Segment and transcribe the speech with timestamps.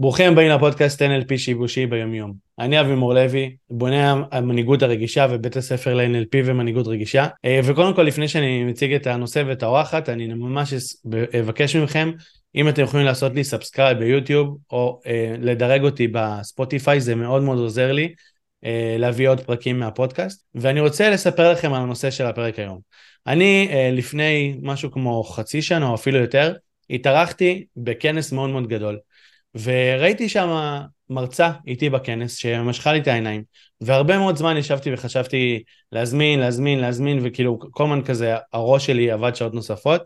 [0.00, 2.32] ברוכים הבאים לפודקאסט NLP שימושי ביומיום.
[2.58, 7.26] אני אבי מור לוי, בונה המנהיגות הרגישה ובית הספר ל-NLP ומנהיגות רגישה.
[7.44, 10.74] אה, וקודם כל, לפני שאני מציג את הנושא ואת האורחת, אני ממש
[11.40, 12.10] אבקש מכם,
[12.54, 17.58] אם אתם יכולים לעשות לי subscribe ביוטיוב, או אה, לדרג אותי בספוטיפיי, זה מאוד מאוד
[17.58, 18.14] עוזר לי
[18.64, 20.44] אה, להביא עוד פרקים מהפודקאסט.
[20.54, 22.78] ואני רוצה לספר לכם על הנושא של הפרק היום.
[23.26, 26.54] אני אה, לפני משהו כמו חצי שנה או אפילו יותר,
[26.90, 28.98] התארחתי בכנס מאוד מאוד גדול.
[29.54, 30.78] וראיתי שם
[31.10, 33.42] מרצה איתי בכנס שמשכה לי את העיניים,
[33.80, 35.62] והרבה מאוד זמן ישבתי וחשבתי
[35.92, 40.02] להזמין, להזמין, להזמין, וכאילו כל הזמן כזה הראש שלי עבד שעות נוספות.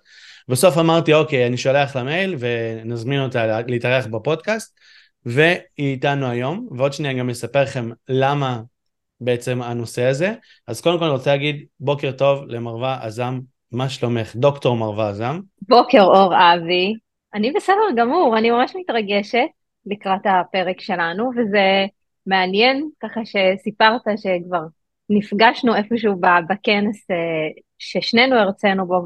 [0.48, 4.78] בסוף אמרתי, אוקיי, אני שולח למייל ונזמין אותה להתארח בפודקאסט,
[5.26, 8.60] והיא איתנו היום, ועוד שנייה גם אספר לכם למה
[9.20, 10.34] בעצם הנושא הזה.
[10.66, 13.40] אז קודם כל אני רוצה להגיד בוקר טוב למרווה עזם,
[13.72, 14.36] מה שלומך?
[14.36, 15.40] דוקטור מרווה עזם.
[15.68, 16.94] בוקר אור אבי,
[17.34, 19.46] אני בסדר גמור, אני ממש מתרגשת
[19.86, 21.86] לקראת הפרק שלנו, וזה
[22.26, 24.62] מעניין ככה שסיפרת שכבר
[25.10, 26.16] נפגשנו איפשהו
[26.48, 27.16] בכנס אה,
[27.78, 29.04] ששנינו הרצינו בו,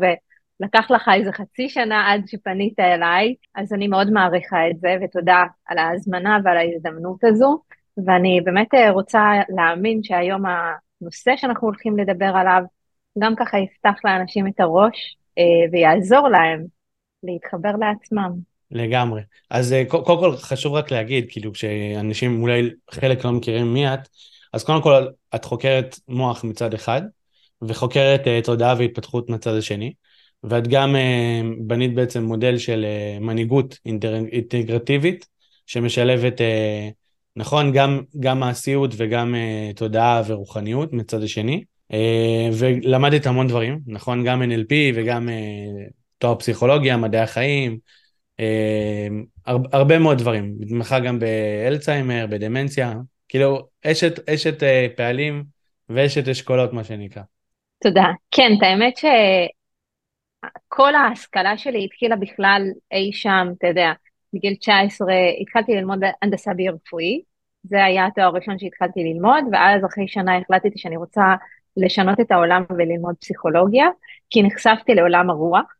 [0.61, 5.45] ולקח לך איזה חצי שנה עד שפנית אליי, אז אני מאוד מעריכה את זה, ותודה
[5.67, 7.63] על ההזמנה ועל ההזדמנות הזו,
[8.07, 12.63] ואני באמת אה, רוצה להאמין שהיום הנושא שאנחנו הולכים לדבר עליו,
[13.19, 16.76] גם ככה יפתח לאנשים את הראש אה, ויעזור להם
[17.23, 18.31] להתחבר לעצמם.
[18.71, 19.23] לגמרי.
[19.51, 24.09] אז אה, קודם כל חשוב רק להגיד, כאילו כשאנשים אולי חלק לא מכירים מי את,
[24.53, 27.03] אז קודם כל את חוקרת מוח מצד אחד,
[27.63, 29.93] וחוקרת uh, תודעה והתפתחות מצד השני,
[30.43, 32.87] ואת גם uh, בנית בעצם מודל של
[33.19, 33.79] uh, מנהיגות
[34.33, 35.27] אינטגרטיבית,
[35.67, 36.93] שמשלבת, uh,
[37.37, 41.97] נכון, גם, גם מעשיות וגם uh, תודעה ורוחניות מצד השני, uh,
[42.53, 47.79] ולמדת המון דברים, נכון, גם NLP וגם uh, תואר פסיכולוגיה, מדעי החיים,
[48.41, 49.09] אה,
[49.73, 50.55] הרבה מאוד דברים.
[50.59, 52.95] מתמחה גם באלצהיימר, בדמנציה,
[53.29, 55.45] כאילו אשת, אשת אה, פעלים
[55.89, 57.23] ואשת אשכולות, מה שנקרא.
[57.83, 58.05] תודה.
[58.31, 58.97] כן, את האמת
[60.67, 63.93] שכל ההשכלה שלי התחילה בכלל אי שם, אתה יודע,
[64.33, 65.07] בגיל 19
[65.41, 67.23] התחלתי ללמוד הנדסה ביו-רפואי,
[67.63, 71.35] זה היה התואר הראשון שהתחלתי ללמוד, ואז אחרי שנה החלטתי שאני רוצה
[71.77, 73.87] לשנות את העולם וללמוד פסיכולוגיה,
[74.31, 75.75] כי נחשפתי לעולם הרוח,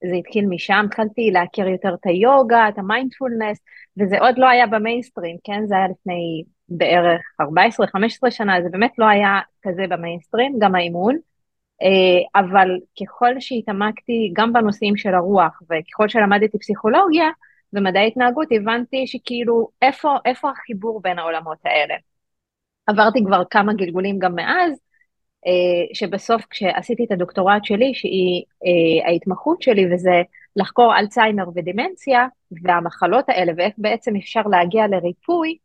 [0.00, 3.58] זה התחיל משם, התחלתי להכיר יותר את היוגה, את המיינדפולנס,
[4.00, 5.66] וזה עוד לא היה במיינסטרים, כן?
[5.66, 11.16] זה היה לפני בערך 14-15 שנה, זה באמת לא היה כזה במיינסטרים, גם האימון.
[11.82, 12.68] אה, אבל
[13.00, 17.26] ככל שהתעמקתי גם בנושאים של הרוח, וככל שלמדתי פסיכולוגיה
[17.72, 21.94] ומדעי התנהגות, הבנתי שכאילו, איפה, איפה החיבור בין העולמות האלה?
[22.86, 24.80] עברתי כבר כמה גלגולים גם מאז,
[25.94, 30.22] שבסוף כשעשיתי את הדוקטורט שלי, שהיא אה, ההתמחות שלי, וזה
[30.56, 32.26] לחקור אלצהיימר ודמנציה,
[32.62, 35.56] והמחלות האלה, ואיך בעצם אפשר להגיע לריפוי,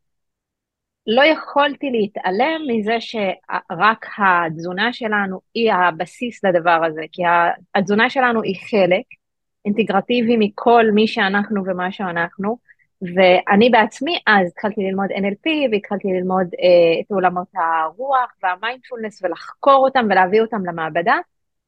[1.06, 7.22] לא יכולתי להתעלם מזה שרק התזונה שלנו היא הבסיס לדבר הזה, כי
[7.74, 9.04] התזונה שלנו היא חלק
[9.64, 12.56] אינטגרטיבי מכל מי שאנחנו ומה שאנחנו,
[13.02, 20.06] ואני בעצמי אז התחלתי ללמוד NLP והתחלתי ללמוד אה, את עולמות הרוח והמיינדפולנס ולחקור אותם
[20.10, 21.16] ולהביא אותם למעבדה,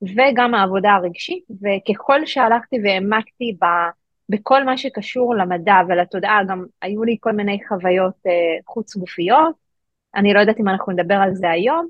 [0.02, 3.64] וגם העבודה הרגשית, וככל שהלכתי והעמקתי ב,
[4.28, 8.32] בכל מה שקשור למדע ולתודעה, גם היו לי כל מיני חוויות אה,
[8.66, 9.54] חוץ גופיות,
[10.14, 11.88] אני לא יודעת אם אנחנו נדבר על זה היום,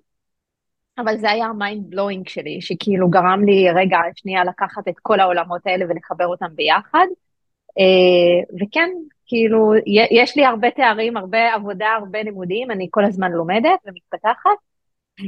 [0.99, 5.21] אבל זה היה ה mind blowing שלי, שכאילו גרם לי רגע שנייה לקחת את כל
[5.21, 7.07] העולמות האלה ולחבר אותם ביחד.
[7.81, 8.91] אה, וכן,
[9.27, 9.73] כאילו,
[10.11, 14.51] יש לי הרבה תארים, הרבה עבודה, הרבה לימודים, אני כל הזמן לומדת ומתפתחת,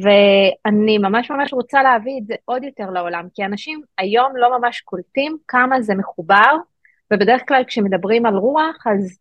[0.03, 4.81] ואני ממש ממש רוצה להביא את זה עוד יותר לעולם, כי אנשים היום לא ממש
[4.81, 6.57] קולטים כמה זה מחובר,
[7.12, 9.19] ובדרך כלל כשמדברים על רוח, אז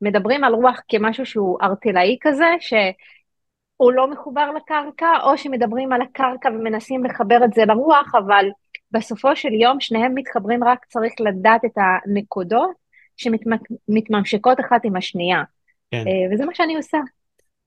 [0.00, 6.48] מדברים על רוח כמשהו שהוא ארטילאי כזה, שהוא לא מחובר לקרקע, או שמדברים על הקרקע
[6.48, 8.46] ומנסים לחבר את זה לרוח, אבל
[8.90, 12.83] בסופו של יום שניהם מתחברים, רק צריך לדעת את הנקודות
[13.16, 15.42] שמתממשקות אחת עם השנייה.
[15.90, 16.04] כן.
[16.06, 16.98] אה, וזה מה שאני עושה.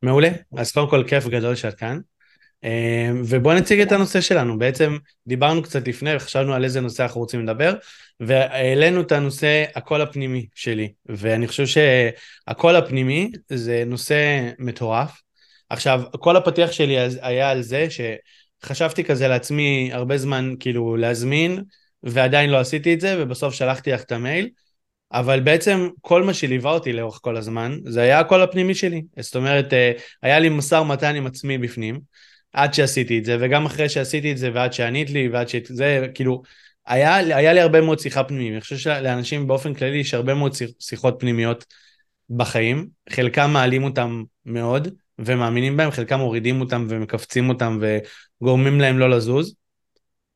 [0.04, 2.00] מעולה, אז קודם כל כיף גדול שאת כאן.
[2.64, 4.60] אה, ובואו נציג את הנושא שלנו.
[4.60, 4.98] בעצם
[5.28, 7.74] דיברנו קצת לפני וחשבנו על איזה נושא אנחנו רוצים לדבר,
[8.20, 15.22] והעלינו את הנושא הקול הפנימי שלי, ואני חושב שהקול הפנימי זה נושא מטורף.
[15.70, 21.64] עכשיו, כל הפתיח שלי היה על זה שחשבתי כזה לעצמי הרבה זמן כאילו להזמין,
[22.04, 24.50] ועדיין לא עשיתי את זה, ובסוף שלחתי לך את המייל.
[25.12, 29.02] אבל בעצם כל מה שליווה אותי לאורך כל הזמן, זה היה הקול הפנימי שלי.
[29.20, 32.00] זאת אומרת, אה, היה לי משא ומתן עם עצמי בפנים,
[32.54, 36.42] עד שעשיתי את זה, וגם אחרי שעשיתי את זה, ועד שענית לי, ועד שזה, כאילו,
[36.86, 38.52] היה, היה לי הרבה מאוד שיחה פנימית.
[38.52, 41.66] אני חושב שלאנשים באופן כללי יש הרבה מאוד שיחות פנימיות
[42.30, 44.88] בחיים, חלקם מעלים אותם מאוד
[45.20, 47.80] ומאמינים בהם, חלקם מורידים אותם ומכווצים אותם
[48.42, 49.56] וגורמים להם לא לזוז.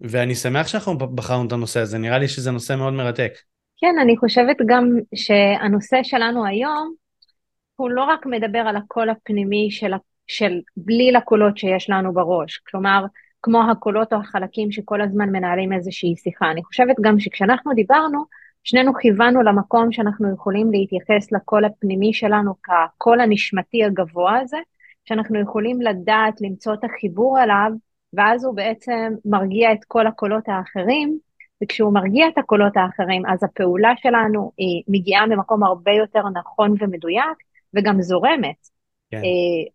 [0.01, 3.33] ואני שמח שאנחנו בחרנו את הנושא הזה, נראה לי שזה נושא מאוד מרתק.
[3.81, 6.93] כן, אני חושבת גם שהנושא שלנו היום,
[7.75, 9.91] הוא לא רק מדבר על הקול הפנימי של,
[10.27, 13.05] של בלי לקולות שיש לנו בראש, כלומר,
[13.41, 16.51] כמו הקולות או החלקים שכל הזמן מנהלים איזושהי שיחה.
[16.51, 18.23] אני חושבת גם שכשאנחנו דיברנו,
[18.63, 24.57] שנינו כיוונו למקום שאנחנו יכולים להתייחס לקול הפנימי שלנו כקול הנשמתי הגבוה הזה,
[25.05, 27.71] שאנחנו יכולים לדעת למצוא את החיבור אליו,
[28.13, 31.17] ואז הוא בעצם מרגיע את כל הקולות האחרים,
[31.63, 37.37] וכשהוא מרגיע את הקולות האחרים, אז הפעולה שלנו היא מגיעה ממקום הרבה יותר נכון ומדויק,
[37.73, 38.67] וגם זורמת.
[39.11, 39.17] כן.
[39.17, 39.71] אה,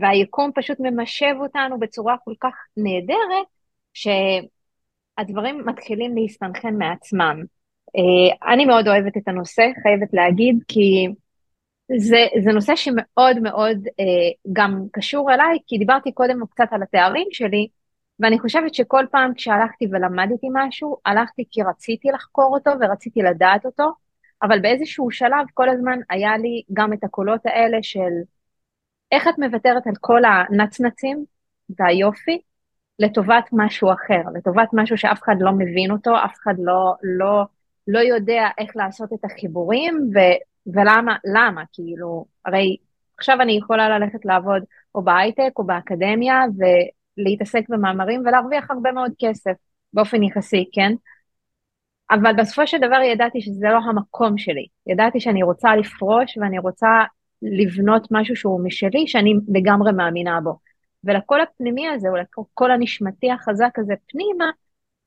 [0.00, 3.46] והיקום פשוט ממשב אותנו בצורה כל כך נהדרת,
[3.94, 7.42] שהדברים מתחילים להסתנכן מעצמם.
[7.96, 11.06] אה, אני מאוד אוהבת את הנושא, חייבת להגיד, כי
[11.96, 14.04] זה, זה נושא שמאוד מאוד אה,
[14.52, 17.68] גם קשור אליי, כי דיברתי קודם קצת על התארים שלי,
[18.20, 23.92] ואני חושבת שכל פעם כשהלכתי ולמדתי משהו, הלכתי כי רציתי לחקור אותו ורציתי לדעת אותו,
[24.42, 28.12] אבל באיזשהו שלב כל הזמן היה לי גם את הקולות האלה של
[29.12, 31.24] איך את מוותרת על כל הנצנצים
[31.78, 32.40] והיופי
[32.98, 37.44] לטובת משהו אחר, לטובת משהו שאף אחד לא מבין אותו, אף אחד לא, לא,
[37.86, 40.18] לא יודע איך לעשות את החיבורים, ו,
[40.74, 42.76] ולמה, למה, כאילו, הרי
[43.18, 44.62] עכשיו אני יכולה ללכת לעבוד
[44.94, 46.44] או בהייטק או באקדמיה
[47.18, 49.52] ולהתעסק במאמרים ולהרוויח הרבה מאוד כסף
[49.92, 50.92] באופן יחסי, כן?
[52.10, 54.66] אבל בסופו של דבר ידעתי שזה לא המקום שלי.
[54.86, 57.04] ידעתי שאני רוצה לפרוש ואני רוצה
[57.42, 60.58] לבנות משהו שהוא משלי, שאני לגמרי מאמינה בו.
[61.04, 64.50] ולקול הפנימי הזה, או לקול הנשמתי החזק הזה פנימה,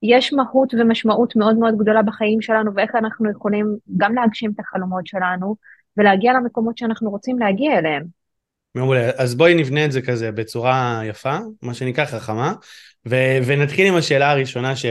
[0.04, 5.08] יש מהות ומשמעות מאוד מאוד גדולה בחיים שלנו, ואיך אנחנו יכולים גם להגשים את החלומות
[5.08, 5.56] שלנו,
[5.98, 8.21] ולהגיע למקומות שאנחנו רוצים להגיע אליהם.
[8.76, 12.54] מעולה, אז בואי נבנה את זה כזה בצורה יפה, מה שנקרא חכמה,
[13.08, 14.86] ו- ונתחיל עם השאלה הראשונה ש...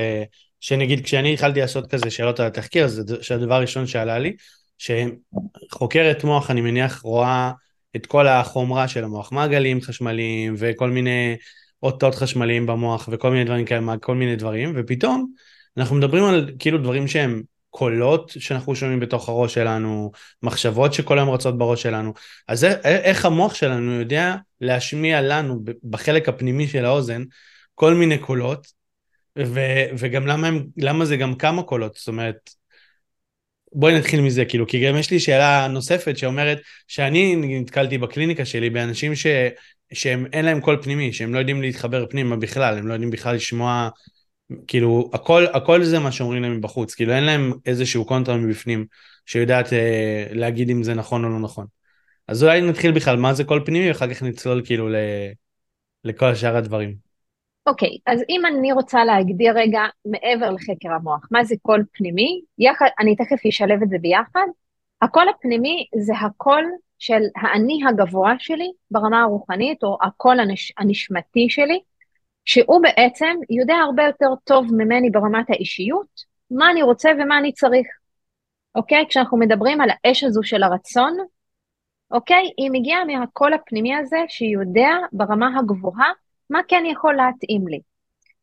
[0.61, 4.37] שנגיד כשאני התחלתי לעשות כזה שאלות על התחקיר, זה שהדבר הראשון שעלה לי,
[4.79, 7.53] שחוקרת מוח, אני מניח, רואה
[7.97, 11.37] את כל החומרה של המוח, מעגלים חשמליים וכל מיני
[11.83, 15.33] אותות חשמליים במוח וכל מיני דברים כאלה, כל מיני דברים, ופתאום
[15.77, 20.11] אנחנו מדברים על כאילו דברים שהם קולות שאנחנו שומעים בתוך הראש שלנו,
[20.43, 22.13] מחשבות שכל היום רצות בראש שלנו.
[22.49, 27.23] אז איך המוח שלנו יודע להשמיע לנו בחלק הפנימי של האוזן
[27.75, 28.67] כל מיני קולות,
[29.39, 32.51] ו- וגם למה, הם, למה זה גם כמה קולות, זאת אומרת,
[33.73, 38.71] בואי נתחיל מזה, כאילו, כי גם יש לי שאלה נוספת שאומרת שאני נתקלתי בקליניקה שלי
[38.71, 39.27] באנשים ש...
[39.93, 43.35] שהם אין להם קול פנימי, שהם לא יודעים להתחבר פנימה בכלל, הם לא יודעים בכלל
[43.35, 43.89] לשמוע,
[44.67, 48.87] כאילו, הכל, הכל זה מה שאומרים להם מבחוץ, כאילו אין להם איזשהו קונטרה מבפנים
[49.27, 51.67] שיודעת אה, להגיד אם זה נכון או לא נכון.
[52.29, 54.95] אז אולי נתחיל בכלל מה זה קול פנימי, ואחר כך נצלול כאילו ל...
[56.05, 56.95] לכל שאר הדברים.
[57.67, 62.41] אוקיי, אוקיי, אז אם אני רוצה להגדיר רגע מעבר לחקר המוח, מה זה קול פנימי?
[62.59, 64.47] יחד, אני תכף אשלב את זה ביחד.
[65.03, 66.65] הקול הפנימי זה הקול
[66.99, 71.81] של האני הגבוה שלי ברמה הרוחנית, או הקול הנש, הנשמתי שלי,
[72.51, 76.07] שהוא בעצם יודע הרבה יותר טוב ממני ברמת האישיות,
[76.51, 77.87] מה אני רוצה ומה אני צריך.
[78.75, 79.05] אוקיי?
[79.09, 81.17] כשאנחנו מדברים על האש הזו של הרצון,
[82.11, 82.51] אוקיי?
[82.57, 86.13] היא מגיעה מהקול הפנימי הזה שיודע ברמה הגבוהה
[86.51, 87.81] מה כן יכול להתאים לי.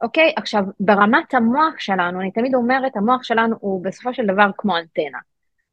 [0.02, 0.34] אוקיי?
[0.36, 5.20] עכשיו, ברמת המוח שלנו, אני תמיד אומרת, המוח שלנו הוא בסופו של דבר כמו אנטנה.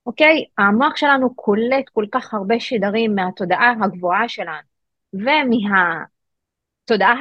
[0.07, 0.45] אוקיי?
[0.59, 4.69] המוח שלנו קולט כל כך הרבה שדרים מהתודעה הגבוהה שלנו
[5.15, 6.05] ומהתודעה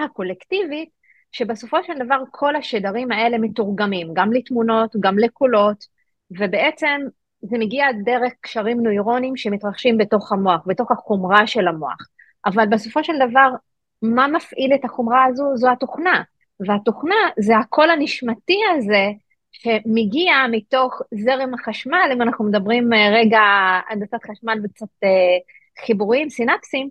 [0.05, 1.02] הקולקטיבית,
[1.33, 5.85] שבסופו של דבר כל השדרים האלה מתורגמים, גם לתמונות, גם לקולות,
[6.31, 7.01] ובעצם
[7.41, 11.97] זה מגיע דרך קשרים נוירונים שמתרחשים בתוך המוח, בתוך החומרה של המוח.
[12.45, 13.49] אבל בסופו של דבר
[14.01, 15.43] מה מפעיל את החומרה הזו?
[15.55, 16.23] זו התוכנה.
[16.59, 19.11] והתוכנה זה הקול הנשמתי הזה
[19.51, 23.41] שמגיע מתוך זרם החשמל, אם אנחנו מדברים אה, רגע
[23.89, 25.09] הנדסת חשמל וקצת אה,
[25.85, 26.89] חיבורים, סינפסים,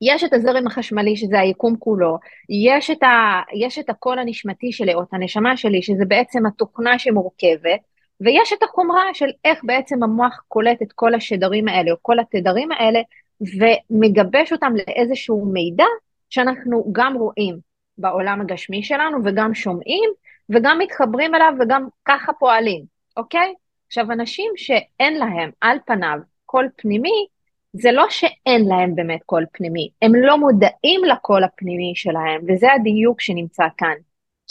[0.00, 4.94] יש את הזרם החשמלי שזה היקום כולו, יש את, ה, יש את הקול הנשמתי שלי
[4.94, 7.80] או את הנשמה שלי שזה בעצם התוכנה שמורכבת,
[8.20, 12.72] ויש את החומרה של איך בעצם המוח קולט את כל השדרים האלה או כל התדרים
[12.72, 13.00] האלה
[13.40, 15.84] ומגבש אותם לאיזשהו מידע
[16.30, 17.58] שאנחנו גם רואים
[17.98, 20.10] בעולם הגשמי שלנו וגם שומעים
[20.50, 22.84] וגם מתחברים אליו וגם ככה פועלים,
[23.16, 23.54] אוקיי?
[23.86, 27.26] עכשיו, אנשים שאין להם על פניו קול פנימי,
[27.72, 33.20] זה לא שאין להם באמת קול פנימי, הם לא מודעים לקול הפנימי שלהם, וזה הדיוק
[33.20, 33.94] שנמצא כאן.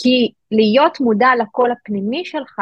[0.01, 2.59] כי להיות מודע לקול הפנימי שלך,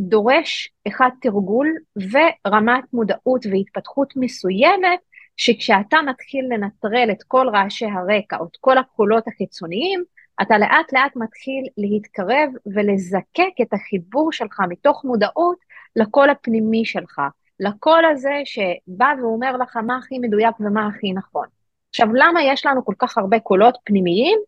[0.00, 4.98] דורש אחד תרגול ורמת מודעות והתפתחות מסוימת,
[5.36, 10.04] שכשאתה מתחיל לנטרל את כל רעשי הרקע או את כל הקולות החיצוניים,
[10.42, 15.58] אתה לאט לאט מתחיל להתקרב ולזקק את החיבור שלך מתוך מודעות
[15.96, 17.20] לקול הפנימי שלך,
[17.60, 21.46] לקול הזה שבא ואומר לך מה הכי מדויק ומה הכי נכון.
[21.90, 24.38] עכשיו, למה יש לנו כל כך הרבה קולות פנימיים?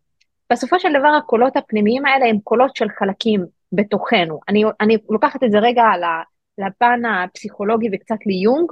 [0.51, 4.39] בסופו של דבר הקולות הפנימיים האלה הם קולות של חלקים בתוכנו.
[4.49, 5.83] אני, אני לוקחת את זה רגע
[6.57, 8.71] לפן הפסיכולוגי וקצת ליונג.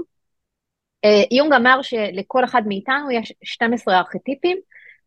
[1.05, 4.57] אה, יונג אמר שלכל אחד מאיתנו יש 12 ארכיטיפים,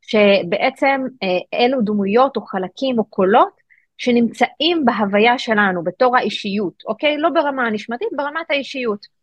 [0.02, 3.58] שבעצם אה, אלו דמויות או חלקים או קולות
[3.98, 7.18] שנמצאים בהוויה שלנו בתור האישיות, אוקיי?
[7.18, 9.17] לא ברמה הנשמתית, ברמת האישיות.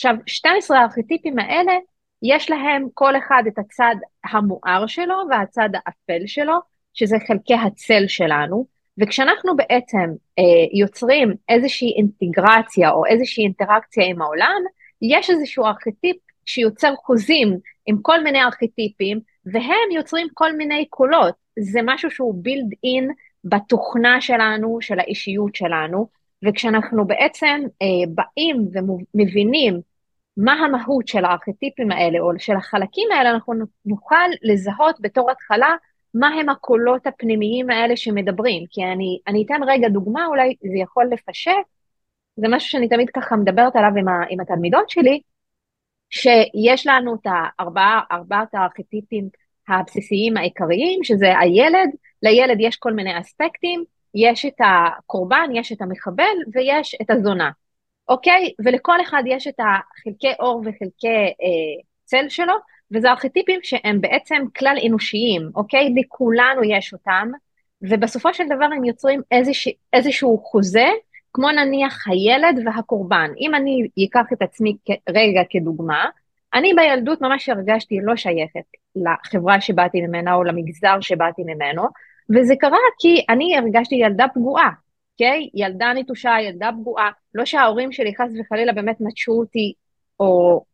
[0.00, 1.72] עכשיו, 12 הארכיטיפים האלה,
[2.22, 6.54] יש להם כל אחד את הצד המואר שלו והצד האפל שלו,
[6.94, 8.66] שזה חלקי הצל שלנו,
[8.98, 14.62] וכשאנחנו בעצם אה, יוצרים איזושהי אינטגרציה או איזושהי אינטראקציה עם העולם,
[15.02, 16.16] יש איזשהו ארכיטיפ
[16.46, 21.34] שיוצר חוזים עם כל מיני ארכיטיפים, והם יוצרים כל מיני קולות.
[21.58, 23.10] זה משהו שהוא בילד אין
[23.44, 26.08] בתוכנה שלנו, של האישיות שלנו,
[26.44, 29.80] וכשאנחנו בעצם אה, באים ומבינים
[30.36, 35.76] מה המהות של הארכיטיפים האלה או של החלקים האלה, אנחנו נוכל לזהות בתור התחלה
[36.14, 38.64] מה הם הקולות הפנימיים האלה שמדברים.
[38.70, 41.52] כי אני, אני אתן רגע דוגמה, אולי זה יכול לפשט,
[42.36, 45.20] זה משהו שאני תמיד ככה מדברת עליו עם, ה, עם התלמידות שלי,
[46.10, 49.28] שיש לנו את הארבעה, ארבעת הארכיטיפים
[49.68, 51.90] הבסיסיים העיקריים, שזה הילד,
[52.22, 53.84] לילד יש כל מיני אספקטים,
[54.14, 57.50] יש את הקורבן, יש את המחבל ויש את הזונה,
[58.10, 58.52] אוקיי?
[58.64, 62.54] ולכל אחד יש את החלקי אור וחלקי אה, צל שלו,
[62.92, 65.94] וזה ארכיטיפים שהם בעצם כלל אנושיים, אוקיי?
[65.96, 67.28] לכולנו יש אותם,
[67.82, 70.86] ובסופו של דבר הם יוצרים איזשה, איזשהו חוזה,
[71.32, 73.30] כמו נניח הילד והקורבן.
[73.40, 74.76] אם אני אקח את עצמי
[75.08, 76.04] רגע כדוגמה,
[76.54, 78.64] אני בילדות ממש הרגשתי לא שייכת
[78.96, 81.82] לחברה שבאתי ממנה או למגזר שבאתי ממנו,
[82.30, 84.70] וזה קרה כי אני הרגשתי ילדה פגועה,
[85.20, 85.48] אוקיי?
[85.54, 89.72] ילדה נטושה, ילדה פגועה, לא שההורים שלי חס וחלילה באמת נטשו אותי
[90.20, 90.64] או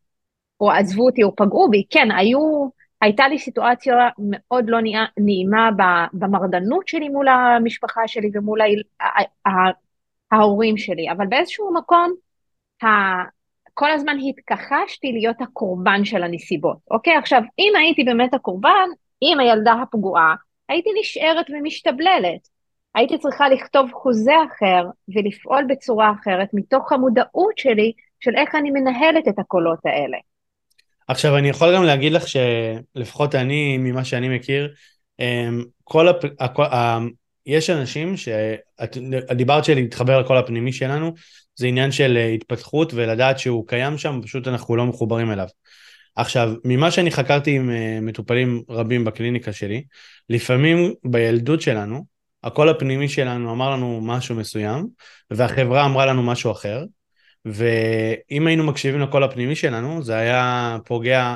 [0.61, 2.69] או עזבו אותי או פגעו בי, כן, היו,
[3.01, 4.77] הייתה לי סיטואציה מאוד לא
[5.17, 5.69] נעימה
[6.13, 8.59] במרדנות שלי מול המשפחה שלי ומול
[10.31, 12.13] ההורים שלי, אבל באיזשהו מקום,
[13.73, 17.15] כל הזמן התכחשתי להיות הקורבן של הנסיבות, אוקיי?
[17.15, 18.89] עכשיו, אם הייתי באמת הקורבן,
[19.21, 20.35] עם הילדה הפגועה,
[20.69, 22.56] הייתי נשארת ומשתבללת.
[22.97, 24.85] הייתי צריכה לכתוב חוזה אחר
[25.15, 30.17] ולפעול בצורה אחרת מתוך המודעות שלי של איך אני מנהלת את הקולות האלה.
[31.07, 34.73] עכשיו אני יכול גם להגיד לך שלפחות אני, ממה שאני מכיר,
[35.19, 36.25] אמ, כל הפ...
[36.39, 36.63] הכל...
[37.45, 38.97] יש אנשים שאת
[39.31, 41.13] דיברת של להתחבר לקול הפנימי שלנו,
[41.55, 45.47] זה עניין של התפתחות ולדעת שהוא קיים שם, פשוט אנחנו לא מחוברים אליו.
[46.15, 49.83] עכשיו, ממה שאני חקרתי עם אה, מטופלים רבים בקליניקה שלי,
[50.29, 54.87] לפעמים בילדות שלנו, הקול הפנימי שלנו אמר לנו משהו מסוים,
[55.31, 56.83] והחברה אמרה לנו משהו אחר,
[57.45, 61.35] ואם היינו מקשיבים לקול הפנימי שלנו, זה היה פוגע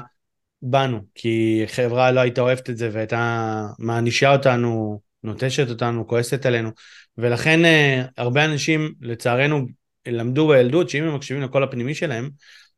[0.61, 6.69] בנו, כי חברה לא הייתה אוהבת את זה והייתה מענישה אותנו, נוטשת אותנו, כועסת עלינו,
[7.17, 9.65] ולכן uh, הרבה אנשים, לצערנו,
[10.07, 12.29] למדו בילדות שאם הם מקשיבים לקול הפנימי שלהם,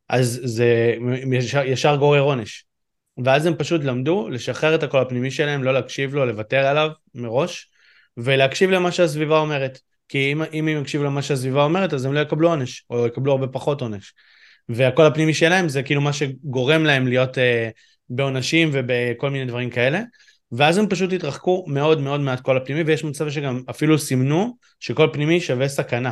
[0.09, 0.95] אז זה
[1.31, 2.65] ישר, ישר גורר עונש.
[3.23, 7.72] ואז הם פשוט למדו לשחרר את הקול הפנימי שלהם, לא להקשיב לו, לוותר עליו מראש,
[8.17, 9.79] ולהקשיב למה שהסביבה אומרת.
[10.09, 13.31] כי אם, אם הם יקשיבו למה שהסביבה אומרת, אז הם לא יקבלו עונש, או יקבלו
[13.31, 14.13] הרבה פחות עונש.
[14.69, 17.69] והקול הפנימי שלהם זה כאילו מה שגורם להם להיות אה,
[18.09, 20.01] בעונשים ובכל מיני דברים כאלה.
[20.51, 25.41] ואז הם פשוט התרחקו מאוד מאוד מהקול הפנימי, ויש מצב שגם אפילו סימנו שקול פנימי
[25.41, 26.11] שווה סכנה.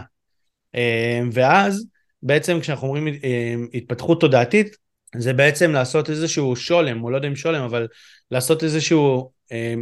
[0.76, 1.86] אה, ואז
[2.24, 4.76] בעצם כשאנחנו אומרים אה, התפתחות תודעתית,
[5.18, 7.88] זה בעצם לעשות איזשהו שולם, או לא יודע אם שולם, אבל
[8.32, 9.32] לעשות איזשהו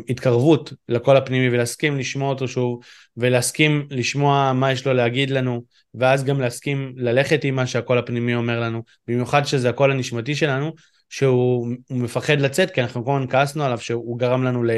[0.09, 2.79] התקרבות לקול הפנימי ולהסכים לשמוע אותו שוב,
[3.17, 8.35] ולהסכים לשמוע מה יש לו להגיד לנו, ואז גם להסכים ללכת עם מה שהקול הפנימי
[8.35, 10.73] אומר לנו, במיוחד שזה הקול הנשמתי שלנו,
[11.09, 14.71] שהוא מפחד לצאת, כי אנחנו כל הזמן כעסנו עליו שהוא גרם לנו ל...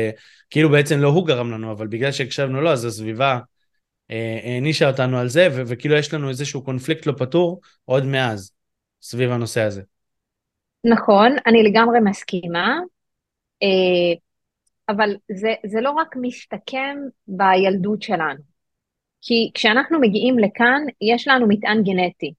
[0.49, 3.39] כאילו בעצם לא הוא גרם לנו, אבל בגלל שהקשבנו לו, אז הסביבה
[4.11, 8.51] אה, הענישה אותנו על זה, ו- וכאילו יש לנו איזשהו קונפליקט לא פתור עוד מאז,
[9.01, 9.81] סביב הנושא הזה.
[10.83, 12.79] נכון, אני לגמרי מסכימה,
[13.63, 14.17] אה,
[14.89, 16.97] אבל זה, זה לא רק מסתכם
[17.27, 18.39] בילדות שלנו,
[19.21, 22.33] כי כשאנחנו מגיעים לכאן, יש לנו מטען גנטי,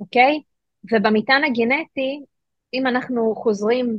[0.00, 0.40] אוקיי?
[0.92, 2.20] ובמטען הגנטי,
[2.74, 3.98] אם אנחנו חוזרים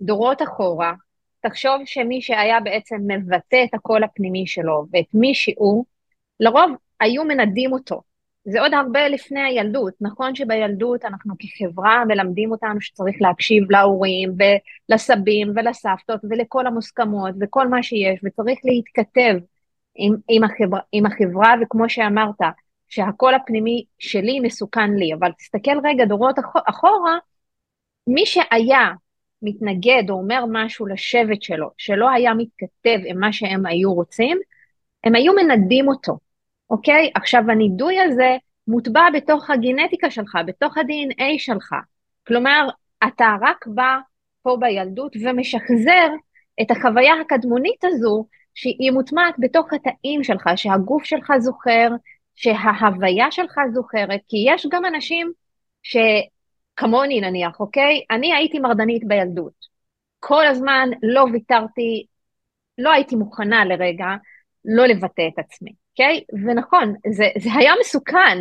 [0.00, 0.92] דורות אחורה,
[1.40, 5.84] תחשוב שמי שהיה בעצם מבטא את הקול הפנימי שלו ואת מי שהוא,
[6.40, 6.70] לרוב
[7.00, 8.02] היו מנדים אותו,
[8.44, 9.94] זה עוד הרבה לפני הילדות.
[10.00, 14.32] נכון שבילדות אנחנו כחברה מלמדים אותנו שצריך להקשיב להורים
[14.90, 19.34] ולסבים ולסבתות ולכל המוסכמות וכל מה שיש, וצריך להתכתב
[19.94, 22.40] עם, עם, החברה, עם החברה, וכמו שאמרת,
[22.88, 26.36] שהקול הפנימי שלי מסוכן לי, אבל תסתכל רגע דורות
[26.68, 27.18] אחורה,
[28.06, 28.88] מי שהיה
[29.42, 34.38] מתנגד או אומר משהו לשבט שלו, שלא היה מתכתב עם מה שהם היו רוצים,
[35.04, 36.18] הם היו מנדים אותו,
[36.74, 37.10] אוקיי?
[37.14, 38.36] עכשיו הנידוי הזה
[38.68, 41.74] מוטבע בתוך הגנטיקה שלך, בתוך ה-DNA שלך.
[42.26, 42.68] כלומר,
[43.08, 43.98] אתה רק בא
[44.42, 46.08] פה בילדות ומשחזר
[46.62, 51.88] את החוויה הקדמונית הזו, שהיא מוטמעת בתוך התאים שלך, שהגוף שלך זוכר,
[52.34, 55.32] שההוויה שלך זוכרת, כי יש גם אנשים
[55.82, 58.00] שכמוני נניח, אוקיי?
[58.10, 59.74] אני הייתי מרדנית בילדות.
[60.20, 62.06] כל הזמן לא ויתרתי,
[62.78, 64.06] לא הייתי מוכנה לרגע
[64.64, 66.24] לא לבטא את עצמי, אוקיי?
[66.44, 68.38] ונכון, זה, זה היה מסוכן,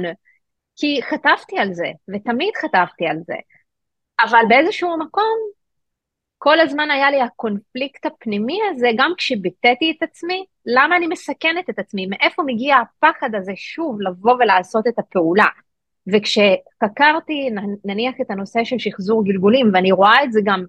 [0.75, 3.35] כי חטפתי על זה, ותמיד חטפתי על זה.
[4.19, 5.37] אבל באיזשהו מקום,
[6.37, 11.79] כל הזמן היה לי הקונפליקט הפנימי הזה, גם כשביטאתי את עצמי, למה אני מסכנת את
[11.79, 12.05] עצמי?
[12.05, 15.47] מאיפה מגיע הפחד הזה שוב לבוא ולעשות את הפעולה?
[16.13, 17.49] וכשחקרתי
[17.85, 20.65] נניח את הנושא של שחזור גלגולים, ואני רואה את זה גם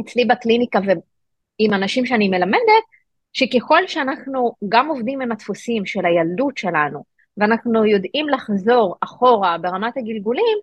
[0.00, 2.84] אצלי בקליניקה ועם אנשים שאני מלמדת,
[3.32, 7.04] שככל שאנחנו גם עובדים עם הדפוסים של הילדות שלנו,
[7.36, 10.58] ואנחנו יודעים לחזור אחורה ברמת הגלגולים,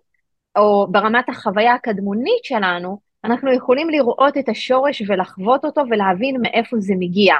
[0.56, 6.94] או ברמת החוויה הקדמונית שלנו, אנחנו יכולים לראות את השורש ולחוות אותו ולהבין מאיפה זה
[6.98, 7.34] מגיע.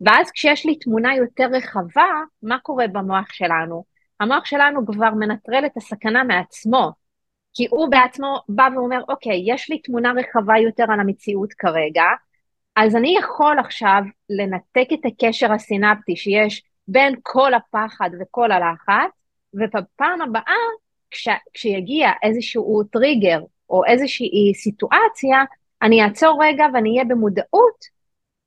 [0.00, 2.10] ואז כשיש לי תמונה יותר רחבה,
[2.42, 3.84] מה קורה במוח שלנו?
[4.20, 6.90] המוח שלנו כבר מנטרל את הסכנה מעצמו,
[7.54, 12.04] כי הוא בעצמו בא ואומר, אוקיי, יש לי תמונה רחבה יותר על המציאות כרגע,
[12.76, 19.10] אז אני יכול עכשיו לנתק את הקשר הסינפטי שיש בין כל הפחד וכל הלחץ,
[19.54, 20.54] ובפעם הבאה,
[21.10, 25.44] כש, כשיגיע איזשהו טריגר או איזושהי סיטואציה,
[25.82, 27.84] אני אעצור רגע ואני אהיה במודעות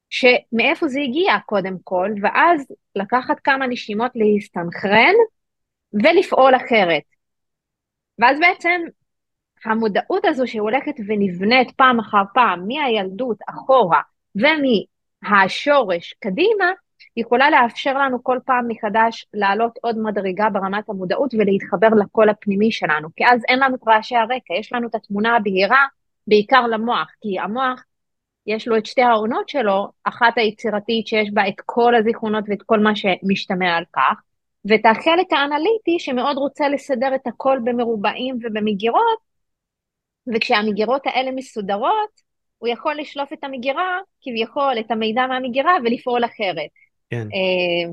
[0.10, 5.14] שמאיפה זה הגיע קודם כל, ואז לקחת כמה נשימות להסתנכרן
[5.94, 7.04] ולפעול אחרת.
[8.20, 8.82] ואז בעצם
[9.66, 14.02] המודעות הזו שהולכת ונבנית פעם אחר פעם מהילדות אחורה
[14.38, 16.72] ומהשורש קדימה,
[17.18, 23.08] יכולה לאפשר לנו כל פעם מחדש לעלות עוד מדרגה ברמת המודעות ולהתחבר לקול הפנימי שלנו,
[23.16, 25.86] כי אז אין לנו רעשי הרקע, יש לנו את התמונה הבהירה
[26.28, 27.84] בעיקר למוח, כי המוח
[28.48, 32.80] יש לו את שתי העונות שלו, אחת היצירתית שיש בה את כל הזיכרונות ואת כל
[32.80, 34.22] מה שמשתמע על כך,
[34.66, 39.20] ואת החלק האנליטי שמאוד רוצה לסדר את הכל במרובעים ובמגירות,
[40.36, 42.27] וכשהמגירות האלה מסודרות,
[42.58, 46.70] הוא יכול לשלוף את המגירה, כביכול, את המידע מהמגירה ולפעול אחרת.
[47.10, 47.28] כן.
[47.34, 47.92] אה,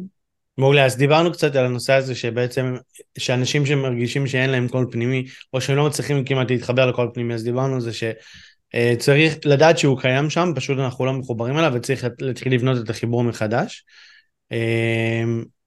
[0.58, 2.74] מעולה, אז דיברנו קצת על הנושא הזה שבעצם,
[3.18, 7.44] שאנשים שמרגישים שאין להם קול פנימי, או שהם לא מצליחים כמעט להתחבר לקול פנימי, אז
[7.44, 12.54] דיברנו על זה שצריך לדעת שהוא קיים שם, פשוט אנחנו לא מחוברים אליו וצריך להתחיל
[12.54, 13.84] לבנות את החיבור מחדש.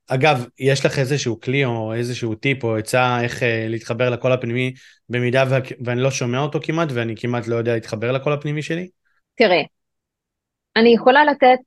[0.07, 4.73] אגב, יש לך איזשהו כלי או איזשהו טיפ או עצה איך אה, להתחבר לקול הפנימי
[5.09, 5.43] במידה
[5.85, 8.87] ואני לא שומע אותו כמעט ואני כמעט לא יודע להתחבר לקול הפנימי שלי?
[9.35, 9.61] תראה,
[10.75, 11.59] אני יכולה לתת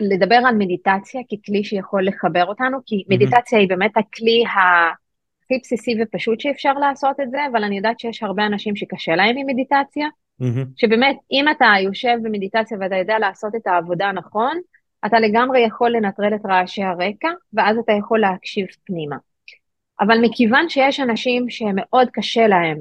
[0.00, 3.60] לדבר על מדיטציה ככלי שיכול לחבר אותנו, כי מדיטציה mm-hmm.
[3.60, 8.46] היא באמת הכלי הכי בסיסי ופשוט שאפשר לעשות את זה, אבל אני יודעת שיש הרבה
[8.46, 10.06] אנשים שקשה להם עם מדיטציה,
[10.42, 10.66] mm-hmm.
[10.76, 14.60] שבאמת, אם אתה יושב במדיטציה ואתה יודע לעשות את העבודה נכון,
[15.06, 19.16] אתה לגמרי יכול לנטרל את רעשי הרקע, ואז אתה יכול להקשיב פנימה.
[20.00, 22.78] אבל מכיוון שיש אנשים שמאוד קשה להם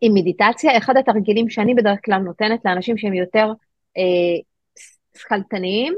[0.00, 3.52] עם מדיטציה, אחד התרגילים שאני בדרך כלל נותנת לאנשים שהם יותר
[3.96, 4.40] אה,
[5.18, 5.94] שכלתניים,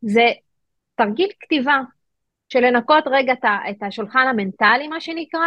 [0.00, 0.24] זה
[0.94, 1.80] תרגיל כתיבה,
[2.48, 3.32] של לנקות רגע
[3.70, 5.46] את השולחן המנטלי, מה שנקרא,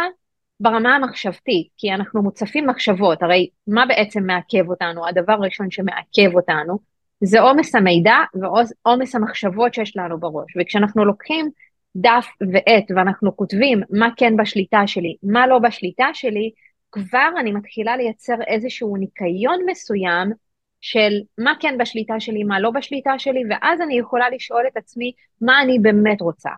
[0.60, 5.06] ברמה המחשבתית, כי אנחנו מוצפים מחשבות, הרי מה בעצם מעכב אותנו?
[5.06, 6.91] הדבר הראשון שמעכב אותנו
[7.24, 11.50] זה עומס המידע ועומס המחשבות שיש לנו בראש, וכשאנחנו לוקחים
[11.96, 16.50] דף ועט ואנחנו כותבים מה כן בשליטה שלי, מה לא בשליטה שלי,
[16.92, 20.32] כבר אני מתחילה לייצר איזשהו ניקיון מסוים
[20.80, 25.12] של מה כן בשליטה שלי, מה לא בשליטה שלי, ואז אני יכולה לשאול את עצמי
[25.40, 26.50] מה אני באמת רוצה.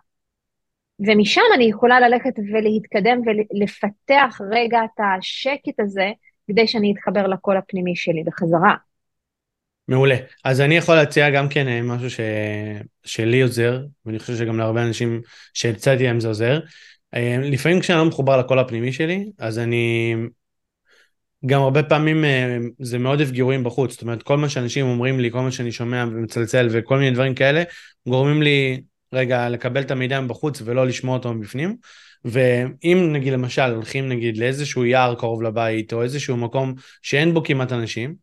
[1.07, 6.11] ומשם אני יכולה ללכת ולהתקדם ולפתח רגע את השקט הזה,
[6.49, 8.75] כדי שאני אתחבר לקול הפנימי שלי בחזרה.
[9.89, 10.17] מעולה.
[10.45, 12.21] אז אני יכול להציע גם כן אה, משהו ש...
[13.05, 15.21] שלי עוזר, ואני חושב שגם להרבה אנשים
[15.55, 16.61] שהצעתי להם זה עוזר.
[17.15, 20.15] אה, לפעמים כשאני לא מחובר לקול הפנימי שלי, אז אני
[21.47, 25.31] גם הרבה פעמים אה, זה מעודף גירויים בחוץ, זאת אומרת כל מה שאנשים אומרים לי,
[25.31, 27.63] כל מה שאני שומע ומצלצל וכל מיני דברים כאלה,
[28.09, 28.81] גורמים לי
[29.13, 31.77] רגע לקבל את המידע מבחוץ ולא לשמוע אותו מבפנים.
[32.25, 37.73] ואם נגיד למשל הולכים נגיד לאיזשהו יער קרוב לבית או איזשהו מקום שאין בו כמעט
[37.73, 38.15] אנשים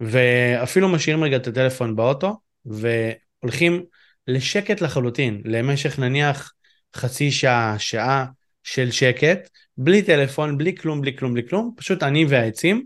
[0.00, 3.84] ואפילו משאירים רגע את הטלפון באוטו והולכים
[4.26, 6.52] לשקט לחלוטין למשך נניח
[6.96, 8.26] חצי שעה, שעה
[8.64, 12.84] של שקט, בלי טלפון, בלי כלום, בלי כלום, בלי כלום, פשוט אני והעצים.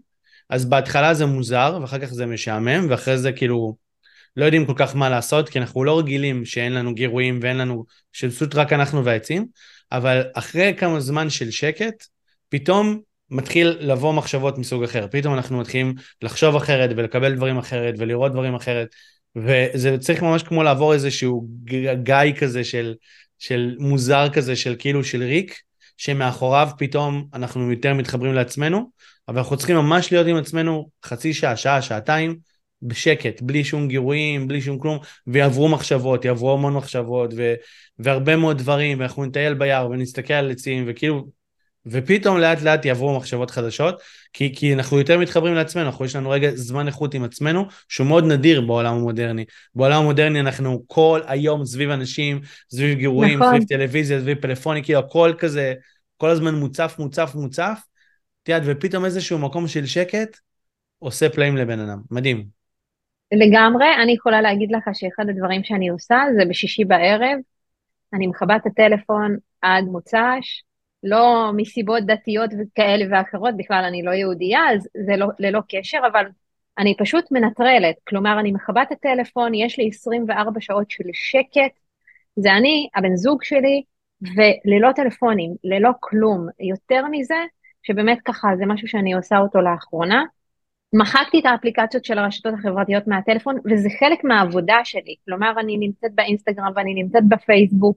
[0.50, 3.76] אז בהתחלה זה מוזר ואחר כך זה משעמם ואחרי זה כאילו
[4.36, 7.84] לא יודעים כל כך מה לעשות כי אנחנו לא רגילים שאין לנו גירויים ואין לנו,
[8.12, 9.46] שפשוט רק אנחנו והעצים.
[9.92, 12.04] אבל אחרי כמה זמן של שקט,
[12.48, 15.06] פתאום מתחיל לבוא מחשבות מסוג אחר.
[15.10, 18.88] פתאום אנחנו מתחילים לחשוב אחרת ולקבל דברים אחרת ולראות דברים אחרת.
[19.36, 21.46] וזה צריך ממש כמו לעבור איזשהו
[22.02, 22.94] גיא כזה של,
[23.38, 25.60] של מוזר כזה של כאילו של ריק,
[25.96, 28.90] שמאחוריו פתאום אנחנו יותר מתחברים לעצמנו,
[29.28, 32.36] אבל אנחנו צריכים ממש להיות עם עצמנו חצי שעה, שעה, שעתיים,
[32.82, 37.54] בשקט, בלי שום גירויים, בלי שום כלום, ויעברו מחשבות, יעברו המון מחשבות, ו,
[37.98, 41.26] והרבה מאוד דברים, ואנחנו נטייל ביער ונסתכל על עצים, וכאילו,
[41.86, 46.30] ופתאום לאט לאט יעברו מחשבות חדשות, כי, כי אנחנו יותר מתחברים לעצמנו, אנחנו יש לנו
[46.30, 49.44] רגע זמן איכות עם עצמנו, שהוא מאוד נדיר בעולם המודרני.
[49.74, 53.56] בעולם המודרני אנחנו כל היום סביב אנשים, סביב גירויים, נכון.
[53.56, 55.74] סביב טלוויזיה, סביב פלאפוני, כאילו הכל כזה,
[56.16, 57.80] כל הזמן מוצף, מוצף, מוצף,
[58.42, 60.36] את יודעת, ופתאום איזשהו מקום של שקט,
[60.98, 62.44] עושה פלאים לבן אדם, מדהים.
[63.32, 67.38] לגמרי, אני יכולה להגיד לך שאחד הדברים שאני עושה זה בשישי בערב,
[68.14, 70.62] אני מכבה את הטלפון עד מוצ"ש,
[71.04, 76.24] לא מסיבות דתיות וכאלה ואחרות, בכלל אני לא יהודייה, אז זה לא, ללא קשר, אבל
[76.78, 81.78] אני פשוט מנטרלת, כלומר אני מכבה את הטלפון, יש לי 24 שעות של שקט,
[82.36, 83.82] זה אני, הבן זוג שלי,
[84.22, 86.46] וללא טלפונים, ללא כלום.
[86.60, 87.34] יותר מזה,
[87.82, 90.24] שבאמת ככה זה משהו שאני עושה אותו לאחרונה,
[90.92, 95.14] מחקתי את האפליקציות של הרשתות החברתיות מהטלפון, וזה חלק מהעבודה שלי.
[95.24, 97.96] כלומר, אני נמצאת באינסטגרם ואני נמצאת בפייסבוק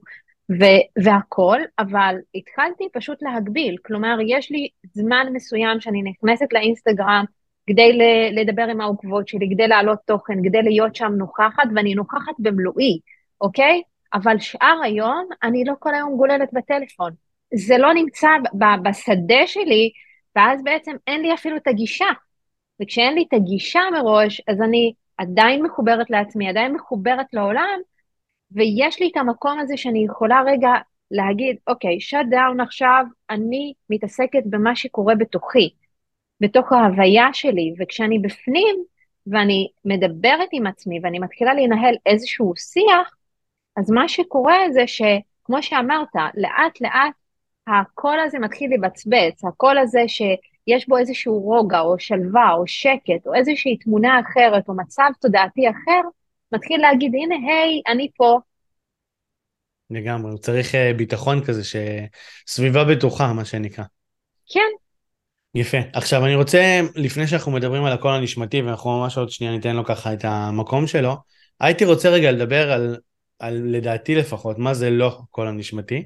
[0.50, 3.76] ו- והכל, אבל התחלתי פשוט להגביל.
[3.86, 7.24] כלומר, יש לי זמן מסוים שאני נכנסת לאינסטגרם
[7.66, 12.34] כדי ל- לדבר עם העוקבות שלי, כדי להעלות תוכן, כדי להיות שם נוכחת, ואני נוכחת
[12.38, 12.98] במלואי,
[13.40, 13.82] אוקיי?
[14.14, 17.12] אבל שאר היום, אני לא כל היום גוללת בטלפון.
[17.54, 19.90] זה לא נמצא ב- בשדה שלי,
[20.36, 22.08] ואז בעצם אין לי אפילו את הגישה.
[22.82, 27.80] וכשאין לי את הגישה מראש, אז אני עדיין מחוברת לעצמי, עדיין מחוברת לעולם,
[28.52, 30.70] ויש לי את המקום הזה שאני יכולה רגע
[31.10, 35.70] להגיד, אוקיי, שאט דאון עכשיו, אני מתעסקת במה שקורה בתוכי,
[36.40, 38.76] בתוך ההוויה שלי, וכשאני בפנים,
[39.26, 43.16] ואני מדברת עם עצמי, ואני מתחילה לנהל איזשהו שיח,
[43.76, 47.14] אז מה שקורה זה שכמו שאמרת, לאט לאט
[47.66, 50.22] הקול הזה מתחיל לבצבץ, הקול הזה ש...
[50.68, 55.70] יש בו איזשהו רוגע או שלווה או שקט או איזושהי תמונה אחרת או מצב תודעתי
[55.70, 56.00] אחר,
[56.52, 58.38] מתחיל להגיד, הנה, היי, אני פה.
[59.90, 63.84] לגמרי, הוא צריך uh, ביטחון כזה, שסביבה בטוחה, מה שנקרא.
[64.52, 64.60] כן.
[65.54, 65.78] יפה.
[65.92, 69.84] עכשיו, אני רוצה, לפני שאנחנו מדברים על הקול הנשמתי, ואנחנו ממש עוד שנייה ניתן לו
[69.84, 71.16] ככה את המקום שלו,
[71.60, 72.96] הייתי רוצה רגע לדבר על,
[73.38, 76.04] על לדעתי לפחות, מה זה לא קול הנשמתי.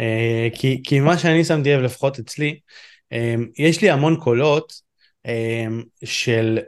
[0.00, 2.58] Uh, כי, כי מה שאני שמתי לב, לפחות אצלי,
[3.12, 4.72] אמ, יש לי המון קולות
[5.26, 6.58] אמ, של,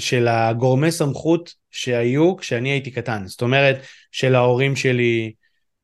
[0.00, 3.26] של הגורמי סמכות שהיו כשאני הייתי קטן.
[3.26, 3.76] זאת אומרת,
[4.12, 5.32] של ההורים שלי,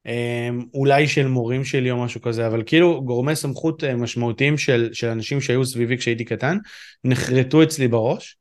[0.06, 4.88] אמ, אולי של מורים שלי או משהו כזה, אבל כאילו גורמי סמכות אה, משמעותיים של,
[4.92, 6.58] של אנשים שהיו סביבי כשהייתי קטן,
[7.04, 8.36] נחרטו אצלי בראש.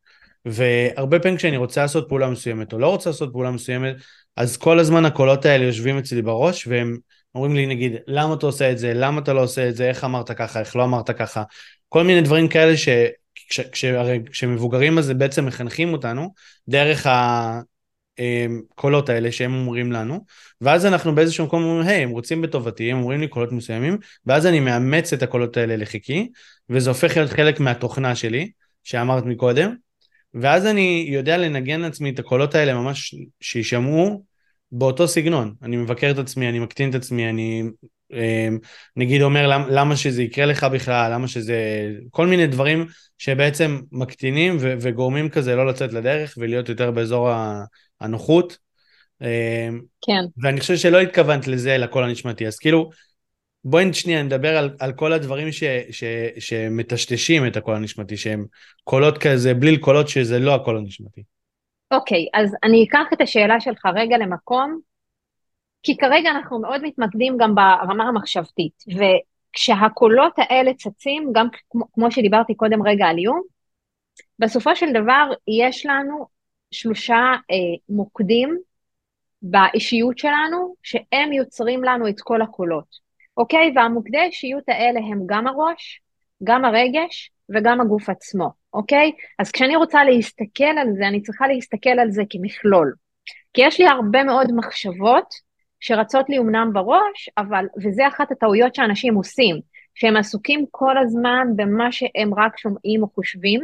[0.45, 3.95] והרבה פעמים כשאני רוצה לעשות פעולה מסוימת או לא רוצה לעשות פעולה מסוימת,
[4.35, 6.97] אז כל הזמן הקולות האלה יושבים אצלי בראש והם
[7.35, 10.03] אומרים לי נגיד, למה אתה עושה את זה, למה אתה לא עושה את זה, איך
[10.03, 11.43] אמרת ככה, איך לא אמרת ככה,
[11.89, 12.89] כל מיני דברים כאלה ש...
[13.49, 13.85] כש, כש,
[14.31, 16.33] כשמבוגרים אז בעצם מחנכים אותנו
[16.67, 17.07] דרך
[18.17, 20.25] הקולות האלה שהם אומרים לנו,
[20.61, 24.45] ואז אנחנו באיזשהו מקום אומרים, היי, הם רוצים בטובתי, הם אומרים לי קולות מסוימים, ואז
[24.45, 26.29] אני מאמץ את הקולות האלה לחיקי,
[26.69, 28.51] וזה הופך להיות חלק מהתוכנה שלי,
[28.83, 29.75] שאמרת מקודם,
[30.33, 34.23] ואז אני יודע לנגן לעצמי את הקולות האלה ממש שישמעו
[34.71, 35.53] באותו סגנון.
[35.63, 37.63] אני מבקר את עצמי, אני מקטין את עצמי, אני
[38.95, 41.89] נגיד אומר למ, למה שזה יקרה לך בכלל, למה שזה...
[42.09, 42.85] כל מיני דברים
[43.17, 47.29] שבעצם מקטינים ו, וגורמים כזה לא לצאת לדרך ולהיות יותר באזור
[48.01, 48.57] הנוחות.
[49.21, 49.69] אה,
[50.01, 50.41] כן.
[50.43, 52.89] ואני חושב שלא התכוונת לזה לקול הנשמתי, אז כאילו
[53.63, 56.03] בואי שנייה נדבר על, על כל הדברים ש, ש,
[56.39, 58.45] שמטשטשים את הקול הנשמתי, שהם
[58.83, 61.23] קולות כזה, בלי קולות שזה לא הקול הנשמתי.
[61.91, 64.79] אוקיי, אז אני אקח את השאלה שלך רגע למקום,
[65.85, 72.55] כי כרגע אנחנו מאוד מתמקדים גם ברמה המחשבתית, וכשהקולות האלה צצים, גם כמו, כמו שדיברתי
[72.55, 73.41] קודם רגע על איום,
[74.39, 76.27] בסופו של דבר יש לנו
[76.71, 77.15] שלושה
[77.51, 77.55] אה,
[77.89, 78.57] מוקדים
[79.41, 82.87] באישיות שלנו, שהם יוצרים לנו את כל הקולות,
[83.37, 83.71] אוקיי?
[83.75, 86.01] והמוקדי האישיות האלה הם גם הראש,
[86.43, 89.11] גם הרגש וגם הגוף עצמו, אוקיי?
[89.39, 92.93] אז כשאני רוצה להסתכל על זה, אני צריכה להסתכל על זה כמכלול.
[93.53, 95.44] כי יש לי הרבה מאוד מחשבות
[95.85, 99.59] שרצות לי אמנם בראש, אבל, וזה אחת הטעויות שאנשים עושים,
[99.95, 103.61] שהם עסוקים כל הזמן במה שהם רק שומעים או חושבים,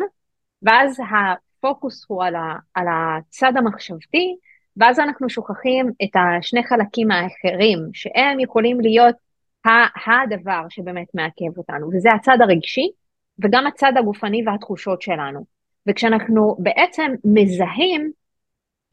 [0.63, 4.35] ואז הפוקוס הוא על, ה, על הצד המחשבתי,
[4.77, 9.15] ואז אנחנו שוכחים את השני חלקים האחרים, שהם יכולים להיות
[9.65, 12.89] הדבר שבאמת מעכב אותנו, וזה הצד הרגשי
[13.39, 15.45] וגם הצד הגופני והתחושות שלנו.
[15.87, 18.11] וכשאנחנו בעצם מזהים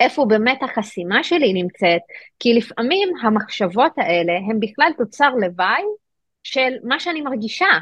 [0.01, 2.01] איפה באמת החסימה שלי נמצאת,
[2.39, 5.83] כי לפעמים המחשבות האלה הן בכלל תוצר לוואי
[6.43, 7.79] של מה שאני מרגישה,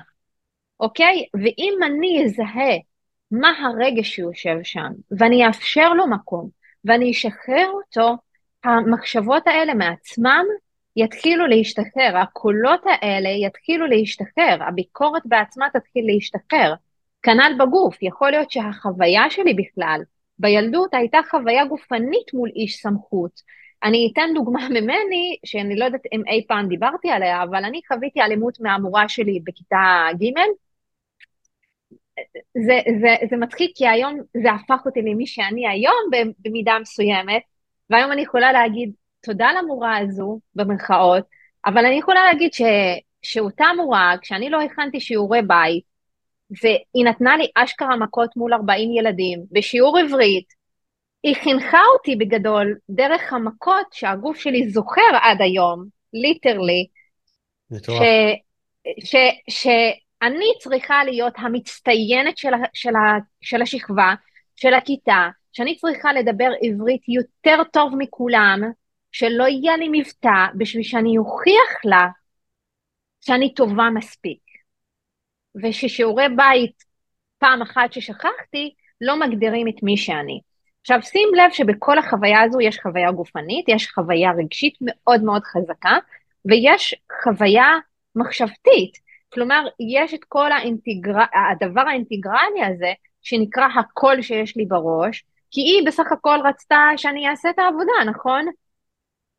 [0.80, 1.24] אוקיי?
[1.34, 2.76] ואם אני אזהה
[3.30, 6.48] מה הרגש שיושב שם, ואני אאפשר לו מקום,
[6.84, 8.16] ואני אשחרר אותו,
[8.64, 10.44] המחשבות האלה מעצמם
[10.96, 16.74] יתחילו להשתחרר, הקולות האלה יתחילו להשתחרר, הביקורת בעצמה תתחיל להשתחרר.
[17.22, 20.00] כנ"ל בגוף, יכול להיות שהחוויה שלי בכלל
[20.38, 23.40] בילדות הייתה חוויה גופנית מול איש סמכות.
[23.84, 28.20] אני אתן דוגמה ממני, שאני לא יודעת אם אי פעם דיברתי עליה, אבל אני חוויתי
[28.20, 30.40] אלימות מהמורה שלי בכיתה ג'.
[32.66, 36.10] זה, זה, זה מצחיק כי היום זה הפך אותי למי שאני היום
[36.44, 37.42] במידה מסוימת,
[37.90, 41.24] והיום אני יכולה להגיד תודה למורה הזו, במרכאות,
[41.66, 42.62] אבל אני יכולה להגיד ש,
[43.22, 45.84] שאותה מורה, כשאני לא הכנתי שיעורי בית,
[46.50, 50.46] והיא נתנה לי אשכרה מכות מול 40 ילדים בשיעור עברית,
[51.22, 56.86] היא חינכה אותי בגדול דרך המכות שהגוף שלי זוכר עד היום, ליטרלי,
[59.50, 62.92] שאני צריכה להיות המצטיינת של, של,
[63.40, 64.14] של השכבה,
[64.56, 68.60] של הכיתה, שאני צריכה לדבר עברית יותר טוב מכולם,
[69.12, 72.06] שלא יהיה לי מבטא בשביל שאני אוכיח לה
[73.20, 74.45] שאני טובה מספיק.
[75.62, 76.84] וששיעורי בית,
[77.38, 80.40] פעם אחת ששכחתי, לא מגדירים את מי שאני.
[80.80, 85.98] עכשיו שים לב שבכל החוויה הזו יש חוויה גופנית, יש חוויה רגשית מאוד מאוד חזקה,
[86.44, 87.78] ויש חוויה
[88.16, 88.98] מחשבתית.
[89.32, 89.66] כלומר,
[89.98, 91.18] יש את כל האינטגר...
[91.50, 92.92] הדבר האינטגרלי הזה,
[93.22, 98.46] שנקרא הקול שיש לי בראש, כי היא בסך הכל רצתה שאני אעשה את העבודה, נכון?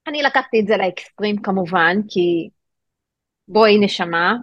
[0.08, 2.50] אני לקחתי את זה לאקסטרים כמובן, כי
[3.48, 4.36] בואי נשמה,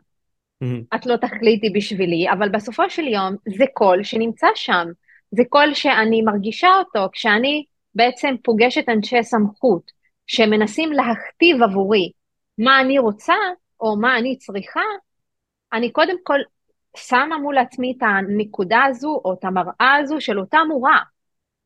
[0.62, 0.96] mm-hmm.
[0.96, 4.86] את לא תחליטי בשבילי, אבל בסופו של יום זה קול שנמצא שם,
[5.30, 7.64] זה קול שאני מרגישה אותו כשאני
[7.94, 9.90] בעצם פוגשת אנשי סמכות
[10.26, 12.10] שמנסים להכתיב עבורי
[12.58, 13.34] מה אני רוצה
[13.80, 14.80] או מה אני צריכה,
[15.72, 16.38] אני קודם כל
[16.96, 20.98] שמה מול עצמי את הנקודה הזו או את המראה הזו של אותה מורה.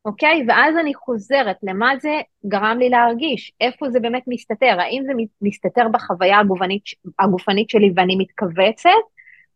[0.09, 0.45] אוקיי?
[0.49, 5.89] ואז אני חוזרת למה זה גרם לי להרגיש, איפה זה באמת מסתתר, האם זה מסתתר
[5.93, 6.83] בחוויה הגופנית,
[7.19, 8.91] הגופנית שלי ואני מתכווצת,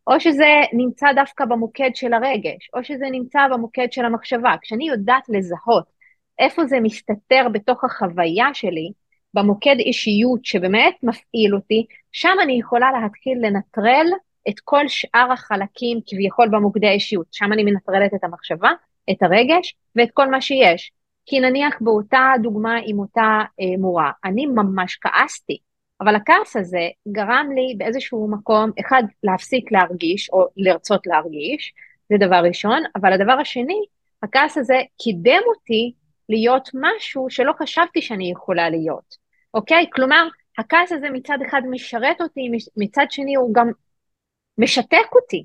[0.07, 4.55] או שזה נמצא דווקא במוקד של הרגש, או שזה נמצא במוקד של המחשבה.
[4.63, 5.85] כשאני יודעת לזהות
[6.39, 8.93] איפה זה מסתתר בתוך החוויה שלי,
[9.35, 14.07] במוקד אישיות שבאמת מפעיל אותי, שם אני יכולה להתחיל לנטרל
[14.49, 17.27] את כל שאר החלקים כביכול במוקדי האישיות.
[17.33, 18.71] שם אני מנטרלת את המחשבה,
[19.11, 20.93] את הרגש ואת כל מה שיש.
[21.27, 25.59] כי נניח באותה דוגמה עם אותה אה, מורה, אני ממש כעסתי,
[26.01, 31.73] אבל הכעס הזה גרם לי באיזשהו מקום, אחד, להפסיק להרגיש או לרצות להרגיש,
[32.09, 33.81] זה דבר ראשון, אבל הדבר השני,
[34.23, 35.93] הכעס הזה קידם אותי
[36.29, 39.17] להיות משהו שלא חשבתי שאני יכולה להיות,
[39.55, 39.87] אוקיי?
[39.93, 43.71] כלומר, הכעס הזה מצד אחד משרת אותי, מצד שני הוא גם
[44.59, 45.45] משתק אותי.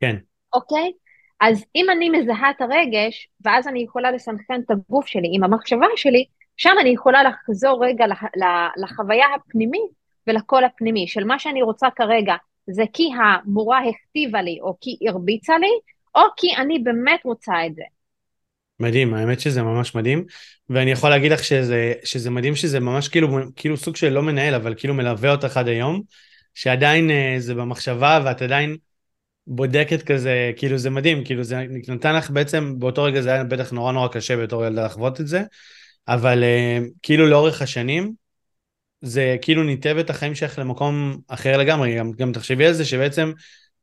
[0.00, 0.16] כן.
[0.52, 0.92] אוקיי?
[1.40, 5.86] אז אם אני מזהה את הרגש, ואז אני יכולה לסנכרן את הגוף שלי עם המחשבה
[5.96, 6.24] שלי,
[6.56, 8.04] שם אני יכולה לחזור רגע
[8.76, 9.90] לחוויה הפנימית
[10.26, 12.34] ולקול הפנימי של מה שאני רוצה כרגע,
[12.66, 15.70] זה כי המורה הכתיבה לי או כי הרביצה לי,
[16.14, 17.82] או כי אני באמת רוצה את זה.
[18.80, 20.24] מדהים, האמת שזה ממש מדהים,
[20.70, 24.54] ואני יכול להגיד לך שזה, שזה מדהים שזה ממש כאילו, כאילו סוג של לא מנהל,
[24.54, 26.00] אבל כאילו מלווה אותך עד היום,
[26.54, 28.76] שעדיין אה, זה במחשבה ואת עדיין
[29.50, 33.70] בודקת כזה, כאילו זה מדהים, כאילו זה נתן לך בעצם, באותו רגע זה היה בטח
[33.72, 35.42] נורא נורא קשה בתור ילדה לחוות את זה,
[36.08, 38.12] אבל uh, כאילו לאורך השנים,
[39.00, 43.32] זה כאילו ניתב את החיים שלך למקום אחר לגמרי, גם, גם תחשבי על זה שבעצם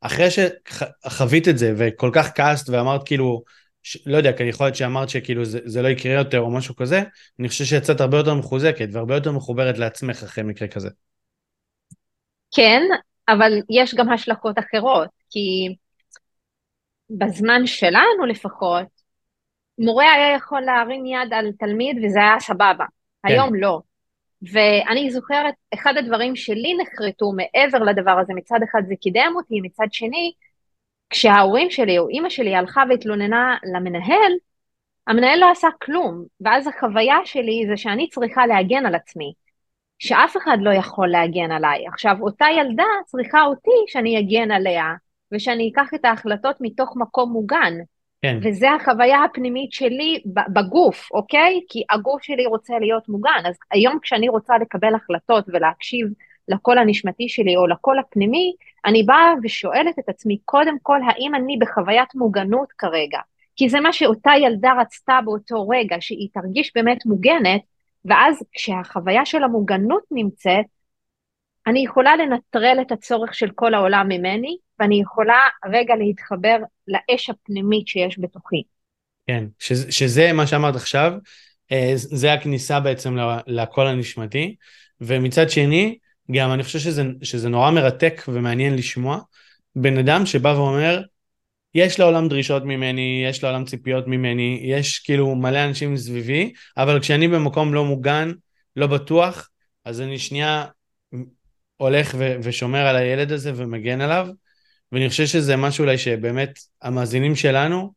[0.02, 3.44] אחרי שחווית את זה וכל כך כעסת ואמרת כאילו,
[3.84, 6.76] ש, לא יודע, כי יכול להיות שאמרת שכאילו זה, זה לא יקרה יותר או משהו
[6.76, 7.04] כזה,
[7.40, 10.90] אני חושב שיצאת הרבה יותר מחוזקת והרבה יותר מחוברת לעצמך אחרי מקרה כזה.
[12.56, 12.82] כן,
[13.30, 15.15] אבל יש גם השלכות אחרות.
[15.30, 15.76] כי
[17.10, 18.88] בזמן שלנו לפחות,
[19.80, 22.86] מורה היה יכול להרים יד על תלמיד וזה היה סבבה.
[23.28, 23.34] כן.
[23.34, 23.80] היום לא.
[24.52, 29.88] ואני זוכרת, אחד הדברים שלי נחרטו מעבר לדבר הזה, מצד אחד זה קידם אותי, מצד
[29.92, 30.32] שני,
[31.10, 34.34] כשההורים שלי או אימא שלי הלכה והתלוננה למנהל,
[35.08, 39.34] המנהל לא עשה כלום, ואז החוויה שלי זה שאני צריכה להגן על עצמי,
[40.00, 41.88] שאף אחד לא יכול להגן עליי.
[41.88, 44.94] עכשיו, אותה ילדה צריכה אותי שאני אגן עליה,
[45.32, 47.74] ושאני אקח את ההחלטות מתוך מקום מוגן.
[48.22, 48.40] כן.
[48.44, 50.22] וזה החוויה הפנימית שלי
[50.54, 51.62] בגוף, אוקיי?
[51.70, 53.42] כי הגוף שלי רוצה להיות מוגן.
[53.46, 56.08] אז היום כשאני רוצה לקבל החלטות ולהקשיב
[56.48, 58.54] לקול הנשמתי שלי או לקול הפנימי,
[58.86, 63.20] אני באה ושואלת את עצמי, קודם כל, האם אני בחוויית מוגנות כרגע?
[63.56, 67.62] כי זה מה שאותה ילדה רצתה באותו רגע, שהיא תרגיש באמת מוגנת,
[68.06, 70.66] ואז כשהחוויה של המוגנות נמצאת,
[71.68, 76.58] אני יכולה לנטרל את הצורך של כל העולם ממני, ואני יכולה רגע להתחבר
[76.88, 78.64] לאש הפנימית שיש בתוכי.
[79.28, 81.14] כן, שזה, שזה מה שאמרת עכשיו,
[81.72, 84.56] אה, זה הכניסה בעצם לקול הנשמתי,
[85.02, 85.98] ומצד שני,
[86.32, 89.20] גם אני חושב שזה, שזה נורא מרתק ומעניין לשמוע
[89.76, 91.02] בן אדם שבא ואומר,
[91.76, 97.28] יש לעולם דרישות ממני, יש לעולם ציפיות ממני, יש כאילו מלא אנשים סביבי, אבל כשאני
[97.28, 98.32] במקום לא מוגן,
[98.76, 99.50] לא בטוח,
[99.86, 100.66] אז אני שנייה
[101.78, 104.28] הולך ו- ושומר על הילד הזה ומגן עליו,
[104.92, 107.94] ואני חושב שזה משהו אולי שבאמת המאזינים שלנו,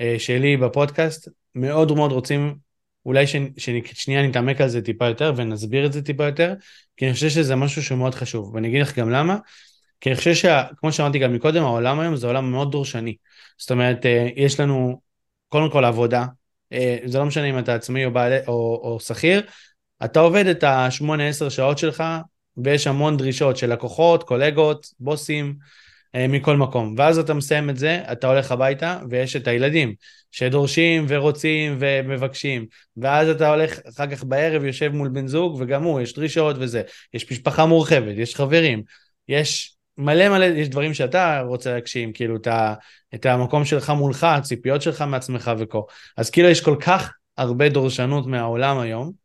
[0.00, 2.56] אה, שלי בפודקאסט, מאוד מאוד רוצים
[3.06, 3.24] אולי
[3.56, 6.54] ששנייה נתעמק על זה טיפה יותר ונסביר את זה טיפה יותר,
[6.96, 9.36] כי אני חושב שזה משהו שהוא מאוד חשוב, ואני אגיד לך גם למה,
[10.00, 13.16] כי אני חושב שכמו שאמרתי גם מקודם, העולם היום זה עולם מאוד דורשני.
[13.58, 15.00] זאת אומרת, אה, יש לנו
[15.48, 16.26] קודם כל עבודה,
[16.72, 19.42] אה, זה לא משנה אם אתה עצמאי או, בעלי, או, או שכיר,
[20.04, 22.04] אתה עובד את ה-8-10 שעות שלך,
[22.56, 25.54] ויש המון דרישות של לקוחות, קולגות, בוסים,
[26.16, 26.94] מכל מקום.
[26.98, 29.94] ואז אתה מסיים את זה, אתה הולך הביתה, ויש את הילדים
[30.32, 32.66] שדורשים ורוצים ומבקשים.
[32.96, 36.82] ואז אתה הולך אחר כך בערב, יושב מול בן זוג, וגם הוא, יש דרישות וזה.
[37.14, 38.82] יש משפחה מורחבת, יש חברים,
[39.28, 42.74] יש מלא מלא, יש דברים שאתה רוצה להגשים, כאילו, את, ה,
[43.14, 45.78] את המקום שלך מולך, הציפיות שלך מעצמך וכה.
[46.16, 49.19] אז כאילו יש כל כך הרבה דורשנות מהעולם היום, אה,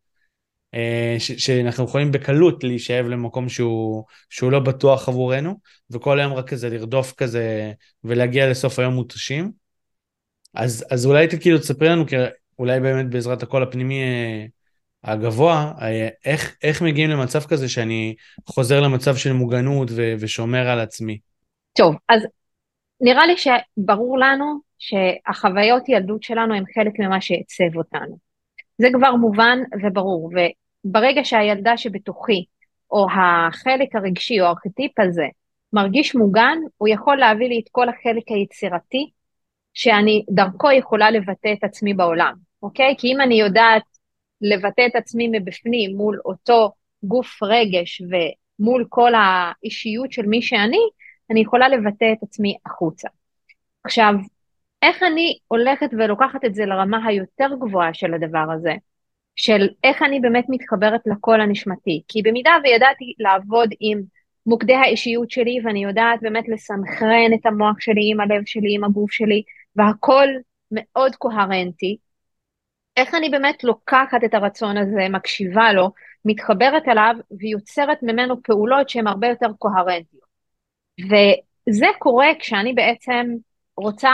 [1.19, 5.59] שאנחנו יכולים בקלות להישאב למקום שהוא, שהוא לא בטוח עבורנו,
[5.91, 7.71] וכל היום רק כזה לרדוף כזה
[8.03, 9.51] ולהגיע לסוף היום מותשים.
[10.53, 12.05] אז, אז אולי כאילו תספרי לנו,
[12.59, 14.45] אולי באמת בעזרת הקול הפנימי אה,
[15.03, 18.15] הגבוה, אה, איך, איך מגיעים למצב כזה שאני
[18.47, 21.19] חוזר למצב של מוגנות ו, ושומר על עצמי?
[21.77, 22.21] טוב, אז
[23.01, 28.17] נראה לי שברור לנו שהחוויות ילדות שלנו הן חלק ממה שעיצב אותנו.
[28.77, 30.29] זה כבר מובן וברור,
[30.85, 32.45] וברגע שהילדה שבתוכי,
[32.91, 35.25] או החלק הרגשי או הארכיטיפ הזה,
[35.73, 39.09] מרגיש מוגן, הוא יכול להביא לי את כל החלק היצירתי,
[39.73, 42.95] שאני דרכו יכולה לבטא את עצמי בעולם, אוקיי?
[42.97, 43.83] כי אם אני יודעת
[44.41, 46.71] לבטא את עצמי מבפנים מול אותו
[47.03, 50.79] גוף רגש ומול כל האישיות של מי שאני,
[51.31, 53.07] אני יכולה לבטא את עצמי החוצה.
[53.83, 54.13] עכשיו,
[54.81, 58.73] איך אני הולכת ולוקחת את זה לרמה היותר גבוהה של הדבר הזה,
[59.35, 64.01] של איך אני באמת מתחברת לקול הנשמתי, כי במידה וידעתי לעבוד עם
[64.45, 69.11] מוקדי האישיות שלי ואני יודעת באמת לסנכרן את המוח שלי עם הלב שלי, עם הגוף
[69.11, 69.43] שלי,
[69.75, 70.27] והכל
[70.71, 71.97] מאוד קוהרנטי,
[72.97, 75.91] איך אני באמת לוקחת את הרצון הזה, מקשיבה לו,
[76.25, 80.25] מתחברת אליו ויוצרת ממנו פעולות שהן הרבה יותר קוהרנטיות.
[81.09, 83.25] וזה קורה כשאני בעצם
[83.77, 84.11] רוצה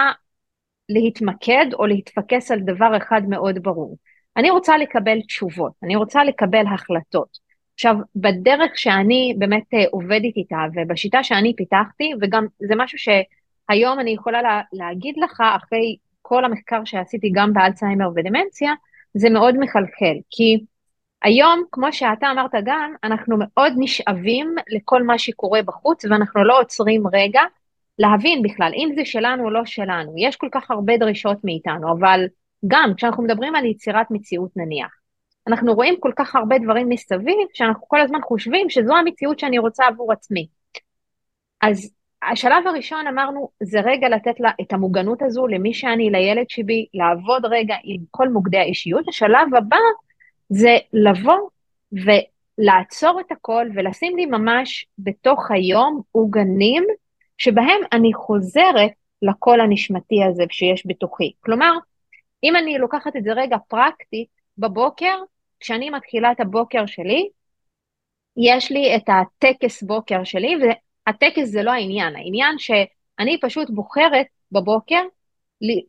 [0.90, 3.98] להתמקד או להתפקס על דבר אחד מאוד ברור.
[4.38, 7.38] אני רוצה לקבל תשובות, אני רוצה לקבל החלטות.
[7.74, 14.12] עכשיו, בדרך שאני באמת אה, עובדת איתה ובשיטה שאני פיתחתי, וגם זה משהו שהיום אני
[14.12, 18.74] יכולה לה, להגיד לך אחרי כל המחקר שעשיתי גם באלצהיימר ודמנציה,
[19.13, 20.60] זה מאוד מחלחל, כי
[21.22, 27.04] היום, כמו שאתה אמרת גם, אנחנו מאוד נשאבים לכל מה שקורה בחוץ, ואנחנו לא עוצרים
[27.13, 27.41] רגע
[28.00, 30.13] להבין בכלל אם זה שלנו או לא שלנו.
[30.17, 32.26] יש כל כך הרבה דרישות מאיתנו, אבל
[32.68, 35.01] גם כשאנחנו מדברים על יצירת מציאות נניח,
[35.47, 39.86] אנחנו רואים כל כך הרבה דברים מסביב, שאנחנו כל הזמן חושבים שזו המציאות שאני רוצה
[39.88, 40.47] עבור עצמי.
[41.62, 41.93] אז
[42.32, 47.45] השלב הראשון אמרנו, זה רגע לתת לה את המוגנות הזו למי שאני, לילד שבי, לעבוד
[47.45, 49.07] רגע עם כל מוקדי האישיות.
[49.07, 49.78] השלב הבא
[50.49, 51.49] זה לבוא
[51.91, 56.84] ולעצור את הכל ולשים לי ממש בתוך היום עוגנים
[57.38, 58.91] שבהם אני חוזרת
[59.22, 61.32] לקול הנשמתי הזה שיש בתוכי.
[61.39, 61.72] כלומר,
[62.44, 64.28] אם אני לוקחת את זה רגע פרקטית,
[64.58, 65.16] בבוקר,
[65.60, 67.30] כשאני מתחילה את הבוקר שלי,
[68.38, 70.56] יש לי את הטקס בוקר שלי,
[71.08, 75.02] הטקס זה לא העניין, העניין שאני פשוט בוחרת בבוקר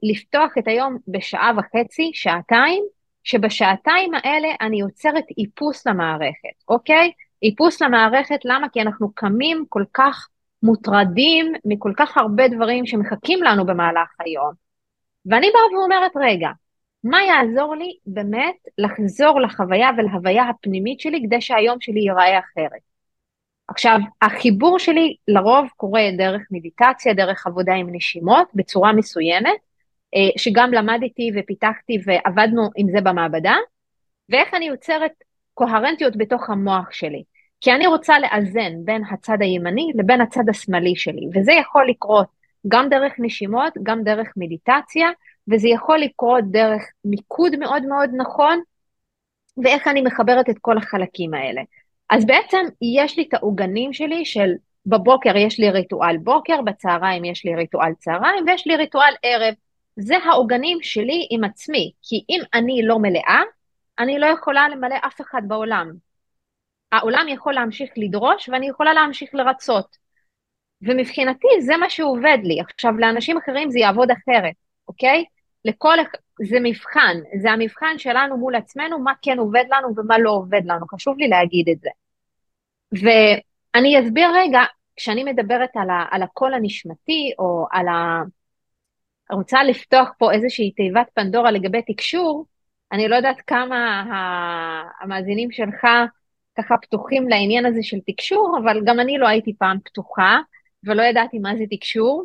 [0.02, 2.84] לפתוח את היום בשעה וחצי, שעתיים,
[3.24, 7.12] שבשעתיים האלה אני יוצרת איפוס למערכת, אוקיי?
[7.42, 8.68] איפוס למערכת, למה?
[8.68, 10.28] כי אנחנו קמים כל כך
[10.62, 14.71] מוטרדים מכל כך הרבה דברים שמחכים לנו במהלך היום.
[15.26, 16.48] ואני באה ואומרת, רגע,
[17.04, 22.80] מה יעזור לי באמת לחזור לחוויה ולהוויה הפנימית שלי כדי שהיום שלי ייראה אחרת?
[23.68, 29.58] עכשיו, החיבור שלי לרוב קורה דרך מדיטציה, דרך עבודה עם נשימות, בצורה מסוימת,
[30.14, 33.56] אה, שגם למדתי ופיתחתי ועבדנו עם זה במעבדה,
[34.28, 35.12] ואיך אני יוצרת
[35.54, 37.22] קוהרנטיות בתוך המוח שלי.
[37.60, 42.26] כי אני רוצה לאזן בין הצד הימני לבין הצד השמאלי שלי, וזה יכול לקרות
[42.68, 45.08] גם דרך נשימות, גם דרך מדיטציה,
[45.52, 48.60] וזה יכול לקרות דרך מיקוד מאוד מאוד נכון,
[49.64, 51.62] ואיך אני מחברת את כל החלקים האלה.
[52.10, 54.52] אז בעצם יש לי את העוגנים שלי של
[54.86, 59.54] בבוקר יש לי ריטואל בוקר, בצהריים יש לי ריטואל צהריים, ויש לי ריטואל ערב.
[59.96, 63.42] זה העוגנים שלי עם עצמי, כי אם אני לא מלאה,
[63.98, 65.92] אני לא יכולה למלא אף אחד בעולם.
[66.92, 70.01] העולם יכול להמשיך לדרוש ואני יכולה להמשיך לרצות.
[70.82, 72.60] ומבחינתי זה מה שעובד לי.
[72.60, 74.54] עכשיו, לאנשים אחרים זה יעבוד אחרת,
[74.88, 75.24] אוקיי?
[75.64, 75.96] לכל,
[76.48, 80.86] זה מבחן, זה המבחן שלנו מול עצמנו, מה כן עובד לנו ומה לא עובד לנו,
[80.86, 81.90] חשוב לי להגיד את זה.
[82.92, 84.60] ואני אסביר רגע,
[84.96, 88.22] כשאני מדברת על, ה, על הקול הנשמתי, או על ה...
[89.30, 92.46] רוצה לפתוח פה איזושהי תיבת פנדורה לגבי תקשור,
[92.92, 94.04] אני לא יודעת כמה
[95.00, 95.86] המאזינים שלך
[96.58, 100.38] ככה פתוחים לעניין הזה של תקשור, אבל גם אני לא הייתי פעם פתוחה,
[100.84, 102.24] ולא ידעתי מה זה תקשור,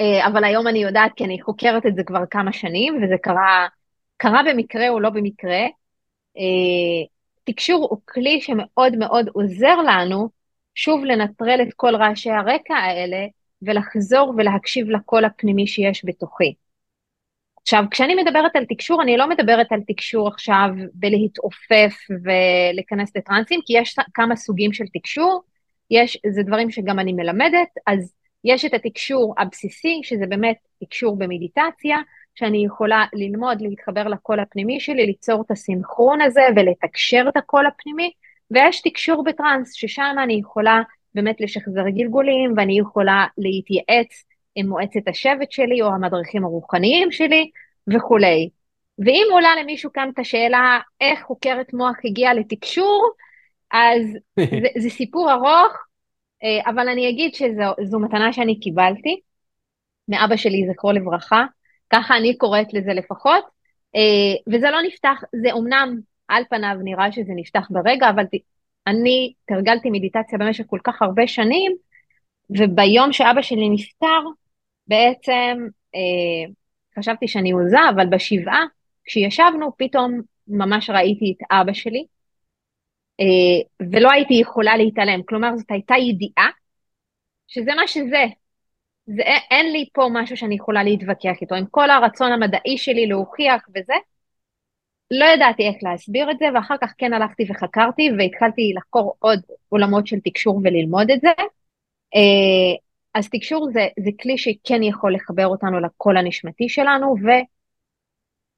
[0.00, 3.68] אה, אבל היום אני יודעת כי אני חוקרת את זה כבר כמה שנים, וזה קרה,
[4.16, 5.60] קרה במקרה או לא במקרה.
[6.36, 7.06] אה,
[7.44, 10.28] תקשור הוא כלי שמאוד מאוד עוזר לנו
[10.74, 13.26] שוב לנטרל את כל רעשי הרקע האלה
[13.62, 16.54] ולחזור ולהקשיב לקול הפנימי שיש בתוכי.
[17.62, 21.94] עכשיו, כשאני מדברת על תקשור, אני לא מדברת על תקשור עכשיו בלהתעופף
[22.24, 25.42] ולהיכנס לטרנסים, כי יש כמה סוגים של תקשור,
[25.90, 28.12] יש, זה דברים שגם אני מלמדת, אז
[28.44, 31.98] יש את התקשור הבסיסי, שזה באמת תקשור במדיטציה,
[32.34, 38.10] שאני יכולה ללמוד להתחבר לקול הפנימי שלי, ליצור את הסינכרון הזה ולתקשר את הקול הפנימי,
[38.50, 40.82] ויש תקשור בטראנס, ששם אני יכולה
[41.14, 44.24] באמת לשחזר גלגולים, ואני יכולה להתייעץ
[44.54, 47.50] עם מועצת השבט שלי או המדריכים הרוחניים שלי
[47.94, 48.48] וכולי.
[48.98, 53.10] ואם עולה למישהו כאן את השאלה איך חוקרת מוח הגיעה לתקשור,
[53.72, 54.02] אז
[54.62, 55.72] זה, זה סיפור ארוך,
[56.44, 59.20] אה, אבל אני אגיד שזו מתנה שאני קיבלתי.
[60.08, 61.44] מאבא שלי, זכרו לברכה,
[61.90, 63.44] ככה אני קוראת לזה לפחות,
[63.96, 68.24] אה, וזה לא נפתח, זה אומנם על פניו נראה שזה נפתח ברגע, אבל
[68.86, 71.72] אני תרגלתי מדיטציה במשך כל כך הרבה שנים,
[72.50, 74.20] וביום שאבא שלי נפטר,
[74.86, 75.58] בעצם
[75.94, 76.52] אה,
[76.98, 78.64] חשבתי שאני עוזה, אבל בשבעה,
[79.04, 82.06] כשישבנו, פתאום ממש ראיתי את אבא שלי,
[83.92, 85.22] ולא הייתי יכולה להתעלם.
[85.22, 86.48] כלומר, זאת הייתה ידיעה
[87.48, 88.24] שזה מה שזה.
[89.06, 91.54] זה, אין לי פה משהו שאני יכולה להתווכח איתו.
[91.54, 93.94] עם כל הרצון המדעי שלי להוכיח וזה,
[95.10, 100.06] לא ידעתי איך להסביר את זה, ואחר כך כן הלכתי וחקרתי והתחלתי לחקור עוד עולמות
[100.06, 101.30] של תקשור וללמוד את זה.
[102.14, 102.76] אה,
[103.14, 107.14] אז תקשור זה, זה כלי שכן יכול לחבר אותנו לקול הנשמתי שלנו,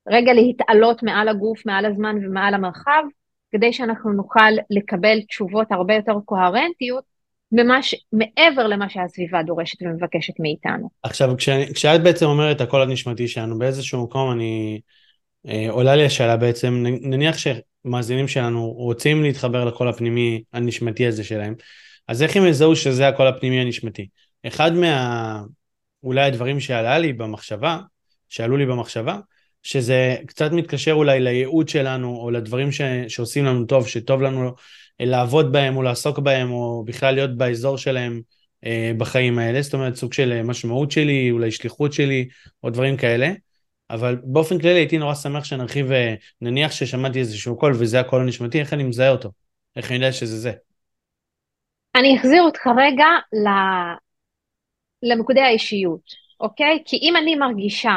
[0.06, 3.02] ורגע להתעלות מעל הגוף, מעל הזמן ומעל המרחב,
[3.52, 7.04] כדי שאנחנו נוכל לקבל תשובות הרבה יותר קוהרנטיות,
[7.52, 10.88] ממש, מעבר למה שהסביבה דורשת ומבקשת מאיתנו.
[11.02, 14.80] עכשיו, כש, כשאת בעצם אומרת הקול הנשמתי שלנו, באיזשהו מקום אני...
[15.48, 21.54] אה, עולה לי השאלה בעצם, נניח שמאזינים שלנו רוצים להתחבר לקול הפנימי הנשמתי הזה שלהם,
[22.08, 24.08] אז איך הם יזהו שזה הקול הפנימי הנשמתי?
[24.46, 25.42] אחד מה...
[26.04, 27.78] אולי הדברים שעלה לי במחשבה,
[28.28, 29.18] שעלו לי במחשבה,
[29.62, 32.80] שזה קצת מתקשר אולי לייעוד שלנו, או לדברים ש...
[33.08, 34.52] שעושים לנו טוב, שטוב לנו
[35.00, 38.20] לעבוד בהם, או לעסוק בהם, או בכלל להיות באזור שלהם
[38.66, 42.28] אה, בחיים האלה, זאת אומרת סוג של משמעות שלי, אולי שליחות שלי,
[42.62, 43.32] או דברים כאלה.
[43.90, 48.60] אבל באופן כללי הייתי נורא שמח שנרחיב, אה, נניח ששמעתי איזשהו קול וזה הקול הנשמתי,
[48.60, 49.30] איך אני מזהה אותו?
[49.76, 50.52] איך אני יודע שזה זה?
[51.94, 53.06] אני אחזיר אותך רגע
[55.02, 56.00] למוקדי האישיות,
[56.40, 56.82] אוקיי?
[56.84, 57.94] כי אם אני מרגישה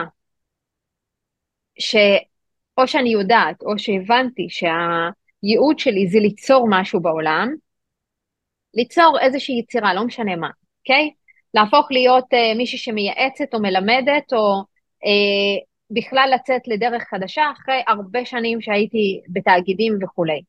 [1.79, 7.55] שאו שאני יודעת או שהבנתי שהייעוד שלי זה ליצור משהו בעולם,
[8.73, 10.49] ליצור איזושהי יצירה, לא משנה מה,
[10.79, 11.11] אוקיי?
[11.53, 14.61] להפוך להיות uh, מישהי שמייעצת או מלמדת או
[15.03, 20.41] uh, בכלל לצאת לדרך חדשה אחרי הרבה שנים שהייתי בתאגידים וכולי.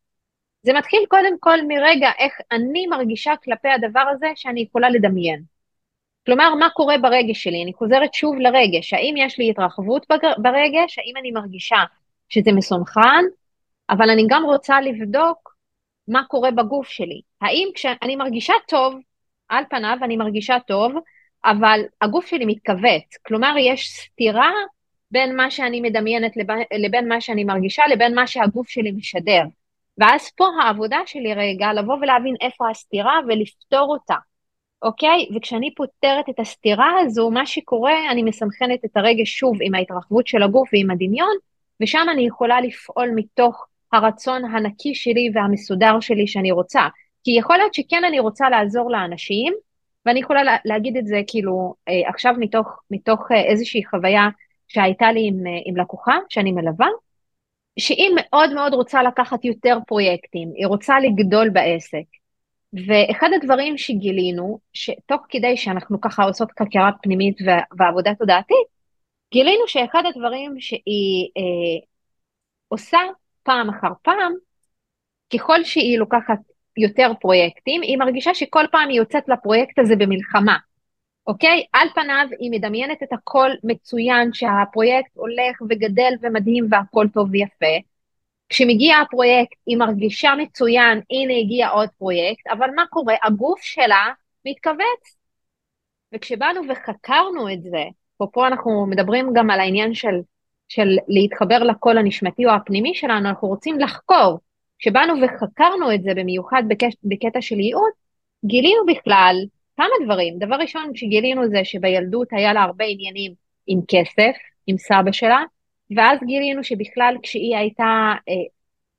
[0.63, 5.56] זה מתחיל קודם כל מרגע איך אני מרגישה כלפי הדבר הזה שאני יכולה לדמיין.
[6.27, 7.63] כלומר, מה קורה ברגש שלי?
[7.63, 10.07] אני חוזרת שוב לרגש, האם יש לי התרחבות
[10.39, 10.99] ברגש?
[10.99, 11.77] האם אני מרגישה
[12.29, 13.25] שזה מסונכרן,
[13.91, 15.57] אבל אני גם רוצה לבדוק
[16.09, 17.21] מה קורה בגוף שלי.
[17.41, 18.95] האם כשאני מרגישה טוב,
[19.49, 20.93] על פניו אני מרגישה טוב,
[21.45, 24.51] אבל הגוף שלי מתכווץ, כלומר יש סתירה
[25.11, 26.33] בין מה שאני מדמיינת
[26.79, 29.43] לבין מה שאני מרגישה לבין מה שהגוף שלי משדר.
[29.99, 34.15] ואז פה העבודה שלי רגע, לבוא ולהבין איפה הסתירה ולפתור אותה,
[34.83, 35.29] אוקיי?
[35.37, 40.43] וכשאני פותרת את הסתירה הזו, מה שקורה, אני מסנכנת את הרגש שוב עם ההתרחבות של
[40.43, 41.37] הגוף ועם הדמיון,
[41.83, 46.89] ושם אני יכולה לפעול מתוך הרצון הנקי שלי והמסודר שלי שאני רוצה.
[47.25, 49.55] כי יכול להיות שכן אני רוצה לעזור לאנשים,
[50.07, 54.29] ואני יכולה לה, להגיד את זה כאילו אה, עכשיו מתוך, מתוך אה, איזושהי חוויה
[54.69, 56.89] שהייתה לי עם, אה, עם לקוחה שאני מלווה,
[57.79, 62.16] שהיא מאוד מאוד רוצה לקחת יותר פרויקטים, היא רוצה לגדול בעסק.
[62.87, 67.39] ואחד הדברים שגילינו, שתוך כדי שאנחנו ככה עושות חקירה פנימית
[67.79, 68.67] ועבודה תודעתית,
[69.33, 71.87] גילינו שאחד הדברים שהיא אה,
[72.69, 72.99] עושה
[73.43, 74.33] פעם אחר פעם,
[75.35, 76.39] ככל שהיא לוקחת
[76.77, 80.57] יותר פרויקטים, היא מרגישה שכל פעם היא יוצאת לפרויקט הזה במלחמה.
[81.27, 81.65] אוקיי?
[81.73, 87.77] על פניו היא מדמיינת את הכל מצוין, שהפרויקט הולך וגדל ומדהים והכל טוב ויפה.
[88.49, 93.15] כשמגיע הפרויקט היא מרגישה מצוין, הנה הגיע עוד פרויקט, אבל מה קורה?
[93.25, 94.13] הגוף שלה
[94.45, 95.17] מתכווץ.
[96.15, 97.85] וכשבאנו וחקרנו את זה,
[98.23, 100.21] ופה אנחנו מדברים גם על העניין של,
[100.69, 104.39] של להתחבר לקול הנשמתי או הפנימי שלנו, אנחנו רוצים לחקור.
[104.79, 107.91] כשבאנו וחקרנו את זה במיוחד בקש, בקטע של ייעוד,
[108.45, 109.37] גילינו בכלל
[109.77, 110.39] כמה דברים.
[110.39, 113.33] דבר ראשון שגילינו זה שבילדות היה לה הרבה עניינים
[113.67, 114.37] עם כסף,
[114.67, 115.43] עם סבא שלה,
[115.97, 118.35] ואז גילינו שבכלל כשהיא הייתה אה,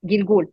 [0.05, 0.45] גלגול.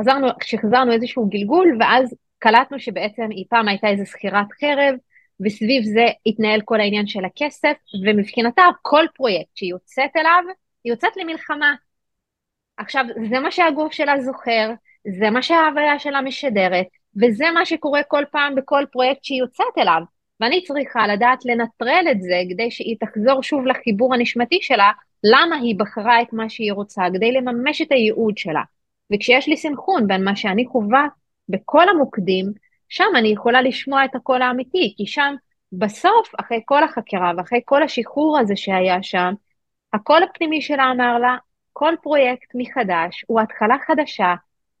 [0.00, 4.94] חזרנו, כשחזרנו איזשהו גלגול, ואז קלטנו שבעצם היא פעם הייתה איזו שכירת חרב,
[5.40, 10.42] וסביב זה התנהל כל העניין של הכסף, ומבחינתה כל פרויקט שהיא יוצאת אליו,
[10.84, 11.74] היא יוצאת למלחמה.
[12.76, 14.70] עכשיו, זה מה שהגוף שלה זוכר,
[15.18, 16.86] זה מה שההוויה שלה משדרת,
[17.22, 20.02] וזה מה שקורה כל פעם בכל פרויקט שהיא יוצאת אליו.
[20.40, 24.90] ואני צריכה לדעת לנטרל את זה כדי שהיא תחזור שוב לחיבור הנשמתי שלה,
[25.24, 28.62] למה היא בחרה את מה שהיא רוצה, כדי לממש את הייעוד שלה.
[29.12, 31.06] וכשיש לי סנכרון בין מה שאני חווה
[31.48, 32.52] בכל המוקדים,
[32.88, 35.34] שם אני יכולה לשמוע את הקול האמיתי, כי שם
[35.72, 39.34] בסוף, אחרי כל החקירה ואחרי כל השחרור הזה שהיה שם,
[39.92, 41.36] הקול הפנימי שלה אמר לה,
[41.72, 44.34] כל פרויקט מחדש הוא התחלה חדשה,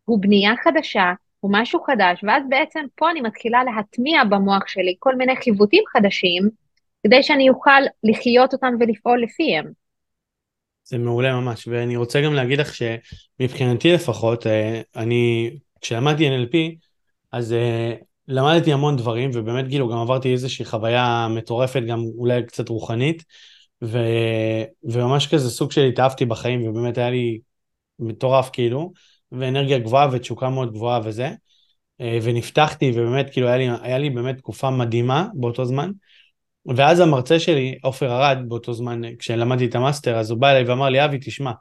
[0.04, 5.14] הוא בנייה חדשה, הוא משהו חדש, ואז בעצם פה אני מתחילה להטמיע במוח שלי כל
[5.14, 6.48] מיני חיווטים חדשים,
[7.06, 9.72] כדי שאני אוכל לחיות אותם ולפעול לפיהם.
[10.84, 16.56] זה מעולה ממש, ואני רוצה גם להגיד לך שמבחינתי לפחות, אה, אני, כשלמדתי NLP,
[17.32, 17.94] אז אה,
[18.28, 23.24] למדתי המון דברים, ובאמת כאילו גם עברתי איזושהי חוויה מטורפת, גם אולי קצת רוחנית,
[23.84, 23.98] ו,
[24.84, 27.40] וממש כזה סוג של התאהבתי בחיים, ובאמת היה לי
[27.98, 28.92] מטורף כאילו,
[29.32, 31.30] ואנרגיה גבוהה ותשוקה מאוד גבוהה וזה,
[32.00, 35.90] אה, ונפתחתי, ובאמת כאילו היה לי, היה לי באמת תקופה מדהימה באותו זמן.
[36.76, 40.88] ואז המרצה שלי, עופר ארד, באותו זמן, כשלמדתי את המאסטר, אז הוא בא אליי ואמר
[40.88, 41.52] לי, אבי, תשמע,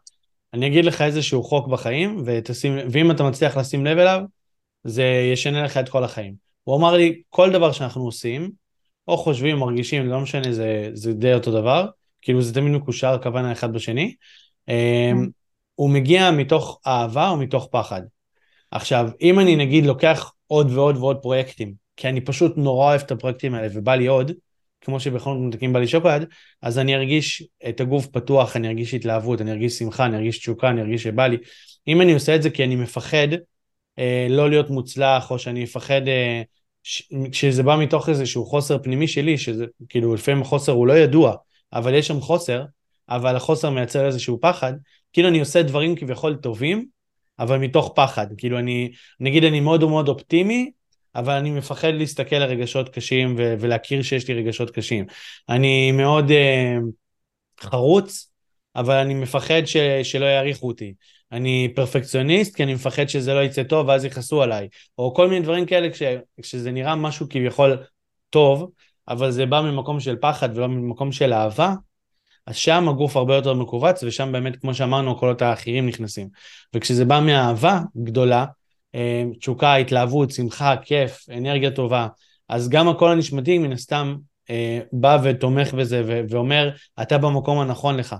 [0.53, 4.21] אני אגיד לך איזשהו חוק בחיים, ותשים, ואם אתה מצליח לשים לב אליו,
[4.83, 5.03] זה
[5.33, 6.33] ישנה לך את כל החיים.
[6.63, 8.51] הוא אמר לי, כל דבר שאנחנו עושים,
[9.07, 11.85] או חושבים, מרגישים, לא משנה, זה, זה די אותו דבר,
[12.21, 14.15] כאילו זה תמיד מקושר כוונה אחד בשני,
[14.69, 14.73] אממ.
[15.79, 18.01] הוא מגיע מתוך אהבה או מתוך פחד.
[18.71, 23.11] עכשיו, אם אני נגיד לוקח עוד ועוד ועוד פרויקטים, כי אני פשוט נורא אוהב את
[23.11, 24.31] הפרויקטים האלה ובא לי עוד,
[24.81, 26.25] כמו שבכל זאת מתקים בא לי שוקולד,
[26.61, 30.69] אז אני ארגיש את הגוף פתוח, אני ארגיש התלהבות, אני ארגיש שמחה, אני ארגיש תשוקה,
[30.69, 31.37] אני ארגיש שבא לי.
[31.87, 33.27] אם אני עושה את זה כי אני מפחד
[33.99, 36.41] אה, לא להיות מוצלח, או שאני מפחד, אה.
[37.31, 41.35] שזה בא מתוך איזשהו חוסר פנימי שלי, שזה כאילו לפעמים החוסר הוא לא ידוע,
[41.73, 42.63] אבל יש שם חוסר,
[43.09, 44.73] אבל החוסר מייצר איזשהו פחד,
[45.13, 46.85] כאילו אני עושה דברים כביכול טובים,
[47.39, 48.27] אבל מתוך פחד.
[48.37, 50.71] כאילו אני, נגיד אני מאוד מאוד אופטימי,
[51.15, 55.05] אבל אני מפחד להסתכל על רגשות קשים ו- ולהכיר שיש לי רגשות קשים.
[55.49, 58.31] אני מאוד uh, חרוץ,
[58.75, 60.93] אבל אני מפחד ש- שלא יעריכו אותי.
[61.31, 64.67] אני פרפקציוניסט כי אני מפחד שזה לא יצא טוב ואז יכעסו עליי.
[64.97, 66.01] או כל מיני דברים כאלה כש-
[66.41, 67.77] כשזה נראה משהו כביכול
[68.29, 68.71] טוב,
[69.07, 71.73] אבל זה בא ממקום של פחד ולא ממקום של אהבה,
[72.49, 76.27] אז שם הגוף הרבה יותר מכווץ, ושם באמת, כמו שאמרנו, הקולות האחרים נכנסים.
[76.73, 78.45] וכשזה בא מאהבה גדולה,
[78.95, 82.07] אה, תשוקה, התלהבות, שמחה, כיף, אנרגיה טובה,
[82.49, 84.15] אז גם הקול הנשמתי מן הסתם
[84.49, 86.69] אה, בא ותומך בזה ואומר,
[87.01, 88.15] אתה במקום הנכון לך.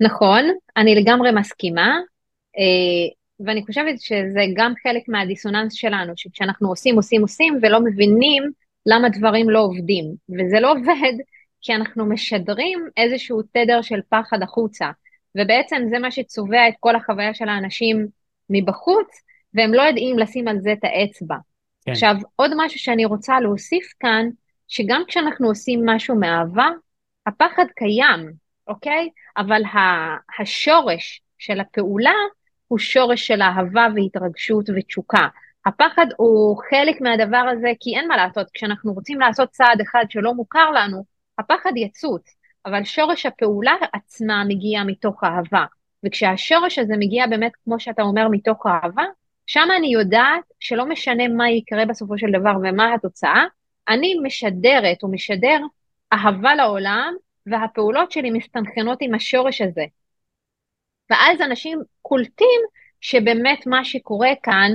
[0.00, 0.44] נכון,
[0.76, 1.98] אני לגמרי מסכימה,
[2.58, 8.42] אה, ואני חושבת שזה גם חלק מהדיסוננס שלנו, שכשאנחנו עושים, עושים, עושים, ולא מבינים
[8.86, 11.12] למה דברים לא עובדים, וזה לא עובד
[11.62, 14.90] כי אנחנו משדרים איזשהו תדר של פחד החוצה.
[15.34, 18.06] ובעצם זה מה שצובע את כל החוויה של האנשים
[18.50, 19.22] מבחוץ,
[19.54, 21.36] והם לא יודעים לשים על זה את האצבע.
[21.84, 21.92] כן.
[21.92, 24.26] עכשיו, עוד משהו שאני רוצה להוסיף כאן,
[24.68, 26.68] שגם כשאנחנו עושים משהו מאהבה,
[27.26, 28.32] הפחד קיים,
[28.66, 29.08] אוקיי?
[29.36, 29.62] אבל
[30.38, 32.14] השורש של הפעולה
[32.68, 35.28] הוא שורש של אהבה והתרגשות ותשוקה.
[35.66, 40.34] הפחד הוא חלק מהדבר הזה, כי אין מה לעשות, כשאנחנו רוצים לעשות צעד אחד שלא
[40.34, 41.04] מוכר לנו,
[41.38, 45.64] הפחד יצוץ, אבל שורש הפעולה עצמה מגיע מתוך אהבה.
[46.06, 49.04] וכשהשורש הזה מגיע באמת, כמו שאתה אומר, מתוך אהבה,
[49.46, 53.44] שם אני יודעת שלא משנה מה יקרה בסופו של דבר ומה התוצאה,
[53.88, 55.58] אני משדרת או משדר
[56.12, 57.14] אהבה לעולם,
[57.46, 59.84] והפעולות שלי מסתנכרנות עם השורש הזה.
[61.10, 62.60] ואז אנשים קולטים
[63.00, 64.72] שבאמת מה שקורה כאן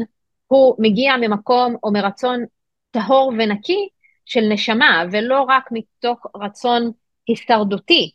[0.47, 2.45] הוא מגיע ממקום או מרצון
[2.91, 3.89] טהור ונקי
[4.25, 6.91] של נשמה, ולא רק מתוך רצון
[7.27, 8.11] הישרדותי,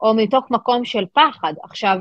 [0.00, 1.54] או מתוך מקום של פחד.
[1.62, 1.96] עכשיו,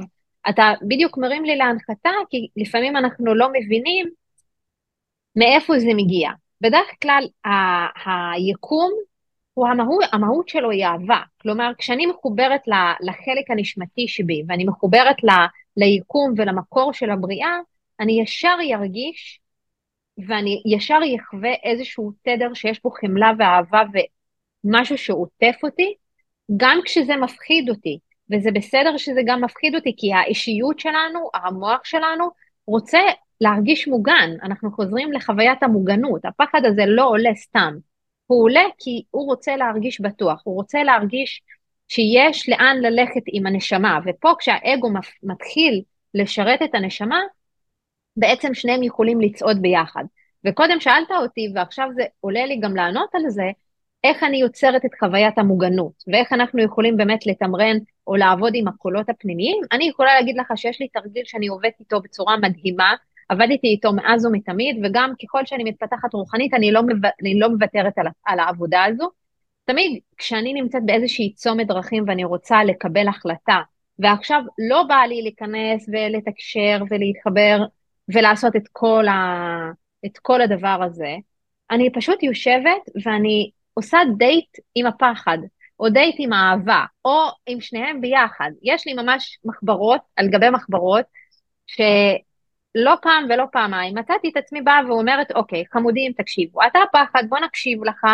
[0.50, 4.10] אתה בדיוק מרים לי להנחתה, כי לפעמים אנחנו לא מבינים
[5.36, 6.30] מאיפה זה מגיע.
[6.62, 8.91] בדרך כלל ה- היקום,
[9.54, 11.20] הוא המהות, המהות שלו היא אהבה.
[11.41, 12.62] כלומר, כשאני מחוברת
[13.02, 15.47] לחלק הנשמתי שבי, ואני מחוברת ל-
[15.78, 17.58] ליקום ולמקור של הבריאה,
[18.00, 19.39] אני ישר ארגיש
[20.28, 23.84] ואני ישר אחווה איזשהו תדר שיש בו חמלה ואהבה
[24.64, 25.96] ומשהו שעוטף אותי,
[26.58, 28.00] גם כשזה מפחיד אותי.
[28.32, 32.30] וזה בסדר שזה גם מפחיד אותי, כי האישיות שלנו, המוח שלנו,
[32.68, 33.00] רוצה
[33.42, 34.30] להרגיש מוגן.
[34.44, 36.26] אנחנו חוזרים לחוויית המוגנות.
[36.26, 37.74] הפחד הזה לא עולה סתם.
[38.28, 41.42] הוא עולה כי הוא רוצה להרגיש בטוח, הוא רוצה להרגיש
[41.88, 44.90] שיש לאן ללכת עם הנשמה, ופה כשהאגו
[45.24, 45.82] מתחיל
[46.14, 47.20] לשרת את הנשמה,
[48.20, 50.04] בעצם שניהם יכולים לצעוד ביחד.
[50.46, 53.52] וקודם שאלת אותי, ועכשיו זה עולה לי גם לענות על זה,
[54.04, 59.10] איך אני יוצרת את חוויית המוגנות, ואיך אנחנו יכולים באמת לתמרן או לעבוד עם הקולות
[59.10, 59.58] הפנימיים.
[59.72, 62.94] אני יכולה להגיד לך שיש לי תרגיל שאני עובדת איתו בצורה מדהימה,
[63.30, 67.06] עבדתי איתו מאז ומתמיד, וגם ככל שאני מתפתחת רוחנית, אני לא, מב...
[67.22, 69.10] אני לא מוותרת על, על העבודה הזו.
[69.66, 73.58] תמיד כשאני נמצאת באיזושהי צומת דרכים ואני רוצה לקבל החלטה,
[74.00, 77.66] ועכשיו לא בא לי להיכנס ולתקשר ולהתחבר
[78.14, 79.16] ולעשות את כל, ה...
[80.05, 81.16] את כל הדבר הזה,
[81.72, 85.38] אני פשוט יושבת ואני עושה דייט עם הפחד,
[85.80, 88.51] או דייט עם האהבה, או עם שניהם ביחד.
[88.64, 91.05] יש לי ממש מחברות על גבי מחברות,
[91.68, 97.39] שלא פעם ולא פעמיים מצאתי את עצמי באה ואומרת, אוקיי, חמודים, תקשיבו, אתה הפחד, בוא
[97.39, 98.05] נקשיב לך,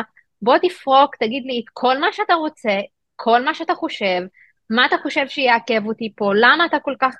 [0.41, 2.79] בוא תפרוק, תגיד לי את כל מה שאתה רוצה,
[3.15, 4.21] כל מה שאתה חושב,
[4.69, 7.15] מה אתה חושב שיעכב אותי פה, למה אתה כל כך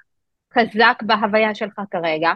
[0.54, 2.34] חזק בהוויה שלך כרגע,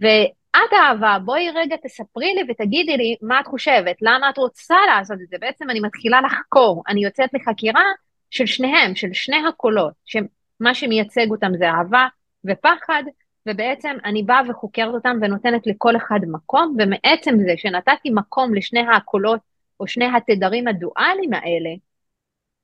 [0.00, 5.18] ואת אהבה, בואי רגע תספרי לי ותגידי לי מה את חושבת, למה את רוצה לעשות
[5.22, 5.36] את זה.
[5.40, 7.84] בעצם אני מתחילה לחקור, אני יוצאת לחקירה
[8.30, 12.06] של שניהם, של שני הקולות, שמה שמייצג אותם זה אהבה
[12.44, 13.02] ופחד,
[13.48, 19.40] ובעצם אני באה וחוקרת אותם ונותנת לכל אחד מקום, ומעצם זה שנתתי מקום לשני הקולות
[19.80, 21.70] או שני התדרים הדואליים האלה,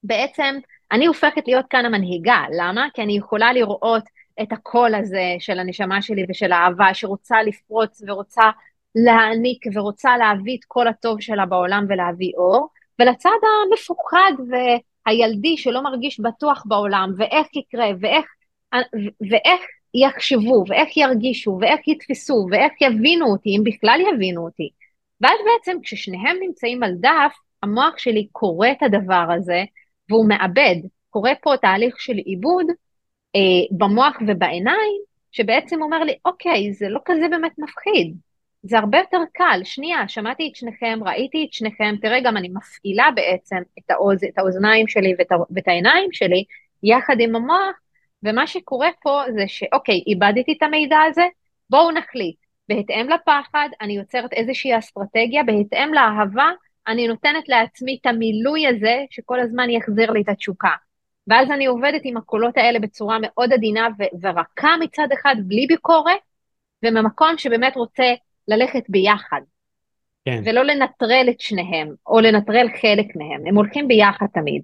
[0.02, 0.58] בעצם
[0.92, 2.44] אני הופכת להיות כאן המנהיגה.
[2.58, 2.86] למה?
[2.94, 4.02] כי אני יכולה לראות
[4.42, 8.42] את הקול הזה של הנשמה שלי ושל האהבה, שרוצה לפרוץ ורוצה
[8.94, 12.68] להעניק ורוצה להביא את כל הטוב שלה בעולם ולהביא אור,
[12.98, 13.30] ולצד
[13.66, 18.26] המפוחד והילדי שלא מרגיש בטוח בעולם, ואיך יקרה, ואיך,
[19.30, 19.60] ואיך
[19.94, 24.70] יחשבו, ואיך ירגישו, ואיך יתפסו, ואיך יבינו אותי, אם בכלל יבינו אותי.
[25.20, 29.64] ואז בעצם כששניהם נמצאים על דף, המוח שלי קורא את הדבר הזה,
[30.08, 30.76] והוא מאבד.
[31.10, 32.66] קורה פה תהליך של עיבוד,
[33.70, 35.00] במוח ובעיניים,
[35.32, 38.16] שבעצם אומר לי, אוקיי, זה לא כזה באמת מפחיד,
[38.62, 39.60] זה הרבה יותר קל.
[39.64, 44.38] שנייה, שמעתי את שניכם, ראיתי את שניכם, תראה, גם אני מפעילה בעצם את, האוז, את
[44.38, 46.44] האוזניים שלי ואת, ואת העיניים שלי,
[46.82, 47.76] יחד עם המוח,
[48.22, 51.26] ומה שקורה פה זה שאוקיי, איבדתי את המידע הזה,
[51.70, 52.36] בואו נחליט.
[52.68, 56.50] בהתאם לפחד, אני יוצרת איזושהי אסטרטגיה, בהתאם לאהבה,
[56.88, 60.74] אני נותנת לעצמי את המילוי הזה, שכל הזמן יחזיר לי את התשוקה.
[61.26, 66.20] ואז אני עובדת עם הקולות האלה בצורה מאוד עדינה ו- ורכה מצד אחד, בלי ביקורת,
[66.84, 68.14] וממקום שבאמת רוצה
[68.48, 69.40] ללכת ביחד.
[70.24, 70.42] כן.
[70.44, 74.62] ולא לנטרל את שניהם, או לנטרל חלק מהם, הם הולכים ביחד תמיד.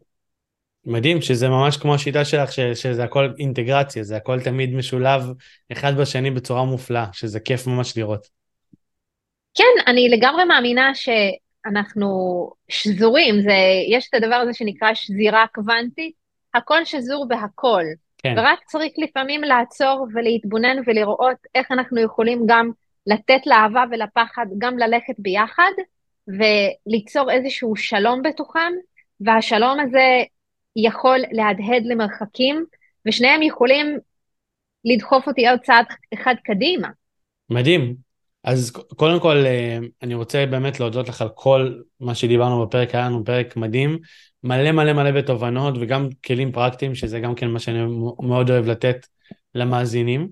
[0.84, 5.22] מדהים שזה ממש כמו השיטה שלך, ש- שזה הכל אינטגרציה, זה הכל תמיד משולב
[5.72, 8.26] אחד בשני בצורה מופלאה, שזה כיף ממש לראות.
[9.54, 12.08] כן, אני לגמרי מאמינה שאנחנו
[12.68, 13.54] שזורים, זה,
[13.90, 16.25] יש את הדבר הזה שנקרא שזירה קוונטית,
[16.56, 17.82] הכל שזור בהכל.
[18.18, 18.34] כן.
[18.38, 22.70] ורק צריך לפעמים לעצור ולהתבונן ולראות איך אנחנו יכולים גם
[23.06, 25.70] לתת לאהבה ולפחד גם ללכת ביחד,
[26.28, 28.72] וליצור איזשהו שלום בתוכם,
[29.20, 30.22] והשלום הזה
[30.76, 32.64] יכול להדהד למרחקים,
[33.06, 33.98] ושניהם יכולים
[34.84, 35.84] לדחוף אותי עוד צעד
[36.14, 36.88] אחד קדימה.
[37.50, 38.06] מדהים.
[38.44, 43.06] אז קודם כל, אה, אני רוצה באמת להודות לך על כל מה שדיברנו בפרק, היה
[43.06, 43.98] לנו פרק מדהים,
[44.46, 47.78] מלא מלא מלא בתובנות וגם כלים פרקטיים, שזה גם כן מה שאני
[48.18, 49.06] מאוד אוהב לתת
[49.54, 50.28] למאזינים.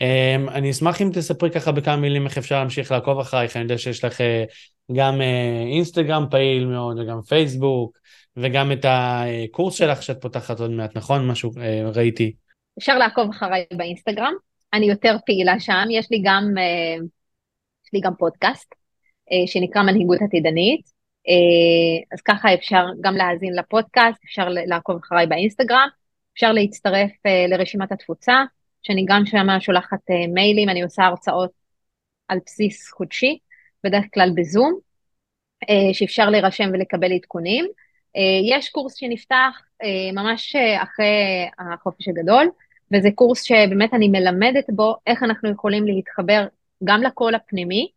[0.00, 3.78] אמ, אני אשמח אם תספרי ככה בכמה מילים איך אפשר להמשיך לעקוב אחרייך, אני יודע
[3.78, 4.44] שיש לך אה,
[4.92, 7.98] גם אה, אינסטגרם פעיל מאוד וגם פייסבוק
[8.36, 11.28] וגם את הקורס שלך שאת פותחת עוד מעט, נכון?
[11.28, 12.32] משהו אה, ראיתי.
[12.78, 14.32] אפשר לעקוב אחריי באינסטגרם,
[14.72, 16.44] אני יותר פעילה שם, יש לי גם,
[17.84, 18.74] יש לי גם פודקאסט
[19.46, 20.99] שנקרא מנהיגות עתידנית,
[22.12, 25.88] אז ככה אפשר גם להאזין לפודקאסט, אפשר לעקוב אחריי באינסטגרם,
[26.34, 27.10] אפשר להצטרף
[27.48, 28.44] לרשימת התפוצה.
[28.82, 31.50] שאני גם שמה שולחת אה, מיילים, אני עושה הרצאות
[32.28, 33.38] על בסיס חודשי,
[33.84, 34.78] בדרך כלל בזום,
[35.70, 37.66] אה, שאפשר להירשם ולקבל עדכונים.
[38.16, 39.60] אה, יש קורס שנפתח
[40.12, 41.06] ממש אחרי
[41.58, 42.50] החופש הגדול,
[42.94, 46.46] וזה קורס שבאמת אני מלמדת בו איך אנחנו יכולים להתחבר
[46.84, 47.90] גם לקול הפנימי.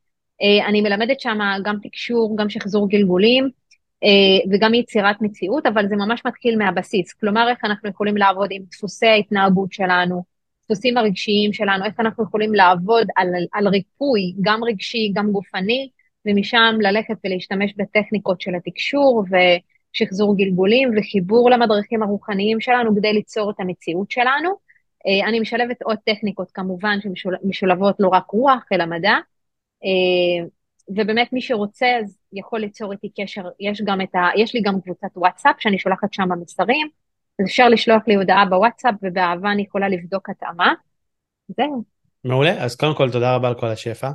[0.67, 3.49] אני מלמדת שם גם תקשור, גם שחזור גלגולים,
[4.51, 7.13] וגם יצירת מציאות, אבל זה ממש מתחיל מהבסיס.
[7.13, 10.23] כלומר, איך אנחנו יכולים לעבוד עם דפוסי ההתנהגות שלנו,
[10.63, 15.89] הדפוסים הרגשיים שלנו, איך אנחנו יכולים לעבוד על, על ריפוי, גם רגשי, גם גופני,
[16.25, 23.59] ומשם ללכת ולהשתמש בטכניקות של התקשור ושחזור גלגולים וחיבור למדריכים הרוחניים שלנו כדי ליצור את
[23.59, 24.49] המציאות שלנו.
[25.07, 29.19] אה, אני משלבת עוד טכניקות כמובן שמשולבות לא רק רוח אלא מדע, אה,
[30.89, 34.29] ובאמת מי שרוצה אז יכול ליצור איתי קשר, יש גם את ה...
[34.38, 36.89] יש לי גם קבוצת וואטסאפ שאני שולחת שם מסרים,
[37.39, 40.73] אז אפשר לשלוח לי הודעה בוואטסאפ ובאהבה אני יכולה לבדוק התאמה.
[41.57, 41.84] זהו.
[42.23, 44.09] מעולה, אז קודם כל תודה רבה על כל השפע.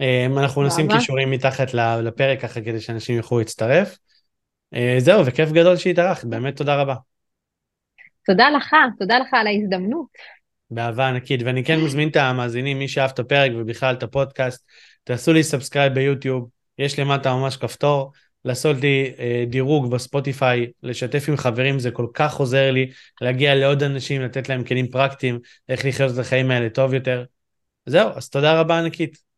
[0.00, 3.98] אמ, אנחנו נשים קישורים מתחת לפרק ככה כדי שאנשים יוכלו להצטרף.
[4.74, 6.94] אה, זהו, וכיף גדול שהתארחת, באמת תודה רבה.
[8.26, 10.06] תודה לך, תודה לך על ההזדמנות.
[10.74, 14.66] באהבה ענקית, ואני כן מזמין את המאזינים, מי שאהב את הפרק ובכלל את הפודקאסט,
[15.04, 16.48] תעשו לי subscribe ביוטיוב,
[16.78, 18.12] יש למטה ממש כפתור,
[18.44, 23.82] לעשות לי אה, דירוג בספוטיפיי, לשתף עם חברים, זה כל כך עוזר לי להגיע לעוד
[23.82, 27.24] אנשים, לתת להם כלים פרקטיים, איך לחיות את החיים האלה טוב יותר.
[27.86, 29.31] זהו, אז תודה רבה ענקית.